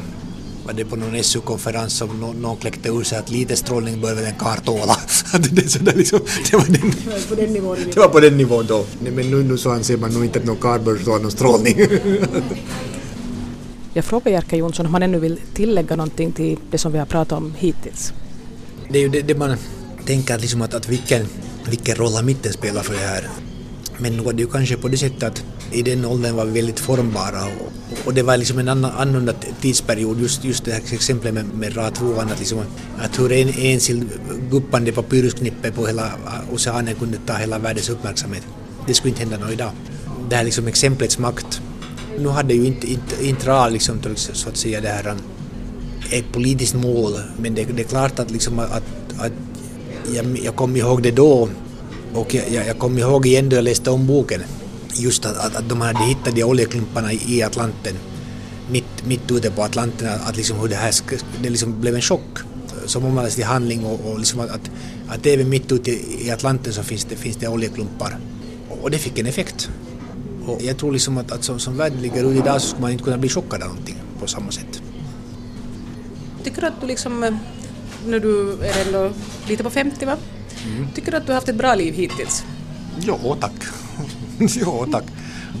Var 0.69 0.73
det 0.73 0.85
på 0.85 0.95
någon 0.95 1.23
SU-konferens 1.23 1.93
som 1.93 2.19
någon, 2.19 2.41
någon 2.41 2.57
kläckte 2.57 2.89
ur 2.89 3.03
sig 3.03 3.17
att 3.17 3.29
lite 3.29 3.55
strålning 3.55 4.01
bör 4.01 4.15
väl 4.15 4.25
en 4.25 4.35
karl 4.39 4.59
tåla. 4.59 4.97
det, 5.39 5.51
liksom, 5.51 5.85
det, 6.51 6.57
var 6.57 6.65
den, 6.65 6.91
på 7.29 7.35
den 7.35 7.53
nivån. 7.53 7.77
Det 7.93 7.99
var 7.99 8.07
på 8.07 8.19
den 8.19 8.37
nivån 8.37 8.65
då. 8.67 8.85
Men 8.99 9.31
nu, 9.31 9.43
nu 9.43 9.57
så 9.57 9.71
anser 9.71 9.97
man 9.97 10.13
nog 10.13 10.25
inte 10.25 10.39
att 10.39 10.45
någon 10.45 10.57
karl 10.57 10.79
bör 10.79 10.95
tåla 10.97 11.17
någon 11.17 11.31
strålning. 11.31 11.77
Jag 13.93 14.05
frågar 14.05 14.31
Jerka 14.31 14.55
Jonsson 14.55 14.85
om 14.85 14.93
han 14.93 15.03
ännu 15.03 15.19
vill 15.19 15.39
tillägga 15.53 15.95
någonting 15.95 16.31
till 16.31 16.59
det 16.71 16.77
som 16.77 16.91
vi 16.91 16.97
har 16.97 17.05
pratat 17.05 17.37
om 17.37 17.53
hittills. 17.57 18.13
Det 18.89 18.99
är 18.99 19.03
ju 19.03 19.09
det, 19.09 19.21
det 19.21 19.35
man 19.35 19.57
tänker 20.05 20.37
liksom 20.37 20.61
att, 20.61 20.73
att 20.73 20.89
vilken, 20.89 21.25
vilken 21.69 21.95
roll 21.95 22.13
har 22.13 22.23
mitten 22.23 22.53
spelar 22.53 22.81
för 22.81 22.93
det 22.93 22.99
här. 22.99 23.29
Men 24.01 24.17
nu 24.17 24.23
var 24.23 24.33
det 24.33 24.41
ju 24.41 24.47
kanske 24.47 24.77
på 24.77 24.87
det 24.87 24.97
sättet 24.97 25.23
att 25.23 25.43
i 25.71 25.81
den 25.81 26.05
åldern 26.05 26.35
var 26.35 26.45
vi 26.45 26.51
väldigt 26.51 26.79
formbara 26.79 27.45
och, 27.45 27.71
och 28.05 28.13
det 28.13 28.23
var 28.23 28.37
liksom 28.37 28.59
en 28.59 28.67
annan, 28.67 28.91
annorlunda 28.91 29.33
tidsperiod, 29.61 30.21
just, 30.21 30.43
just 30.43 30.65
det 30.65 30.71
här 30.71 30.81
exemplet 30.93 31.33
med, 31.33 31.45
med 31.53 31.77
rad 31.77 31.95
2 31.95 32.19
att, 32.19 32.39
liksom, 32.39 32.59
att 32.97 33.19
hur 33.19 33.31
en 33.31 33.49
enskild 33.49 34.09
guppande 34.51 34.91
papyrusknippe 34.91 35.71
på 35.71 35.87
hela 35.87 36.11
oceanen 36.51 36.95
kunde 36.95 37.17
ta 37.25 37.33
hela 37.33 37.59
världens 37.59 37.89
uppmärksamhet. 37.89 38.43
Det 38.87 38.93
skulle 38.93 39.09
inte 39.09 39.21
hända 39.21 39.37
något 39.37 39.53
idag. 39.53 39.71
Det 40.29 40.35
här 40.35 40.43
liksom 40.43 40.67
exemplets 40.67 41.19
makt. 41.19 41.61
Nu 42.19 42.27
hade 42.27 42.53
ju 42.53 42.65
inte, 42.65 42.91
inte, 42.91 43.25
inte 43.25 43.47
RA 43.47 43.69
liksom, 43.69 43.99
så 44.15 44.49
att 44.49 44.57
säga 44.57 44.81
det 44.81 44.89
här 44.89 45.07
um, 45.07 45.17
ett 46.11 46.31
politiskt 46.31 46.75
mål, 46.75 47.13
men 47.37 47.55
det, 47.55 47.63
det 47.63 47.81
är 47.81 47.87
klart 47.87 48.19
att, 48.19 48.31
liksom, 48.31 48.59
att, 48.59 48.83
att 49.17 49.31
jag, 50.13 50.39
jag 50.43 50.55
kom 50.55 50.75
ihåg 50.75 51.03
det 51.03 51.11
då 51.11 51.49
och 52.13 52.33
jag, 52.33 52.49
jag, 52.51 52.67
jag 52.67 52.79
kommer 52.79 52.99
ihåg 52.99 53.25
igen 53.25 53.49
då 53.49 53.55
jag 53.55 53.63
läste 53.63 53.91
om 53.91 54.07
boken 54.07 54.41
just 54.93 55.25
att, 55.25 55.37
att, 55.37 55.55
att 55.55 55.69
de 55.69 55.81
hade 55.81 56.03
hittat 56.03 56.35
de 56.35 56.43
oljeklumparna 56.43 57.13
i 57.13 57.43
Atlanten 57.43 57.95
mitt, 58.71 59.05
mitt 59.05 59.31
ute 59.31 59.51
på 59.51 59.63
Atlanten, 59.63 60.07
att 60.27 60.37
liksom 60.37 60.59
hur 60.59 60.67
det 60.67 60.75
här 60.75 60.93
det 61.43 61.49
liksom 61.49 61.81
blev 61.81 61.95
en 61.95 62.01
chock 62.01 62.39
som 62.85 63.03
omvandlades 63.03 63.35
till 63.35 63.43
handling 63.43 63.85
och, 63.85 64.11
och 64.11 64.19
liksom 64.19 64.39
att, 64.39 64.49
att, 64.49 64.71
att 65.07 65.25
även 65.25 65.49
mitt 65.49 65.71
ute 65.71 65.91
i 66.25 66.31
Atlanten 66.31 66.73
så 66.73 66.83
finns 66.83 67.05
det, 67.05 67.15
finns 67.15 67.35
det 67.37 67.47
oljeklumpar. 67.47 68.17
Och 68.81 68.91
det 68.91 68.97
fick 68.97 69.19
en 69.19 69.25
effekt. 69.25 69.69
Och 70.45 70.61
jag 70.61 70.77
tror 70.77 70.91
liksom 70.91 71.17
att, 71.17 71.31
att 71.31 71.43
som, 71.43 71.59
som 71.59 71.77
världen 71.77 72.01
ligger 72.01 72.31
ut 72.31 72.37
idag 72.37 72.61
så 72.61 72.67
skulle 72.67 72.81
man 72.81 72.91
inte 72.91 73.03
kunna 73.03 73.17
bli 73.17 73.29
chockad 73.29 73.61
av 73.61 73.67
någonting 73.67 73.95
på 74.19 74.27
samma 74.27 74.51
sätt. 74.51 74.81
Tycker 76.43 76.61
du 76.61 76.67
att 76.67 76.81
du 76.81 76.87
liksom, 76.87 77.23
eh, 77.23 77.33
när 78.05 78.19
du 78.19 78.51
är 78.51 78.87
ändå 78.87 79.11
lite 79.47 79.63
på 79.63 79.69
50 79.69 80.05
va? 80.05 80.17
Mm. 80.65 80.87
Tycker 80.95 81.11
du 81.11 81.17
att 81.17 81.25
du 81.25 81.31
har 81.31 81.35
haft 81.35 81.49
ett 81.49 81.55
bra 81.55 81.75
liv 81.75 81.93
hittills? 81.93 82.43
Jo, 82.99 83.37
tack. 83.41 83.53
jo, 84.39 84.85
tack. 84.91 85.03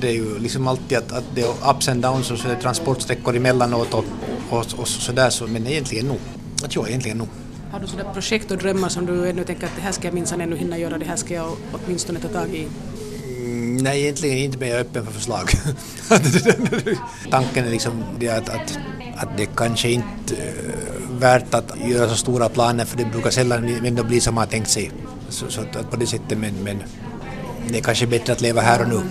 Det 0.01 0.07
är 0.07 0.13
ju 0.13 0.39
liksom 0.39 0.67
alltid 0.67 0.97
att, 0.97 1.11
att 1.11 1.23
det 1.35 1.41
är 1.41 1.71
ups 1.71 1.89
and 1.89 2.01
downs 2.01 2.31
och 2.31 2.37
så 2.37 2.47
är 2.47 2.55
det 2.55 2.61
transportsträckor 2.61 3.35
emellanåt 3.35 3.93
och, 3.93 4.05
och, 4.49 4.65
och 4.77 4.87
sådär, 4.87 5.29
så, 5.29 5.47
men 5.47 5.67
egentligen 5.67 6.05
nog. 6.05 6.19
Att 6.63 6.75
jo, 6.75 6.87
egentligen 6.87 7.17
nog. 7.17 7.27
Har 7.71 7.79
du 7.79 7.87
sådana 7.87 8.13
projekt 8.13 8.51
och 8.51 8.57
drömmar 8.57 8.89
som 8.89 9.05
du 9.05 9.29
ännu 9.29 9.43
tänker 9.43 9.67
att 9.67 9.75
det 9.75 9.81
här 9.81 9.91
ska 9.91 10.07
jag 10.07 10.13
minsann 10.13 10.41
ännu 10.41 10.57
hinna 10.57 10.77
göra, 10.77 10.97
det 10.97 11.05
här 11.05 11.15
ska 11.15 11.33
jag 11.33 11.51
åtminstone 11.71 12.19
ta 12.19 12.27
tag 12.27 12.55
i? 12.55 12.67
Mm, 13.39 13.77
nej, 13.77 14.01
egentligen 14.01 14.37
inte, 14.37 14.57
men 14.57 14.67
jag 14.67 14.77
är 14.77 14.81
öppen 14.81 15.05
för 15.05 15.11
förslag. 15.11 15.49
Tanken 17.31 17.65
är 17.65 17.69
liksom 17.69 18.03
det 18.19 18.29
att, 18.29 18.49
att, 18.49 18.79
att 19.15 19.37
det 19.37 19.45
kanske 19.55 19.89
inte 19.89 20.35
är 20.35 20.98
värt 21.19 21.53
att 21.53 21.79
göra 21.79 22.09
så 22.09 22.15
stora 22.15 22.49
planer 22.49 22.85
för 22.85 22.97
det 22.97 23.05
brukar 23.05 23.29
sällan 23.29 23.85
ändå 23.85 24.03
bli 24.03 24.19
som 24.19 24.35
man 24.35 24.41
har 24.41 24.51
tänkt 24.51 24.69
sig. 24.69 24.91
Så, 25.29 25.45
så 25.49 25.61
på 25.91 25.95
det 25.95 26.07
sättet, 26.07 26.37
men, 26.37 26.63
men 26.63 26.83
det 27.69 27.77
är 27.77 27.81
kanske 27.81 28.07
bättre 28.07 28.33
att 28.33 28.41
leva 28.41 28.61
här 28.61 28.81
och 28.81 28.89
nu. 28.89 29.01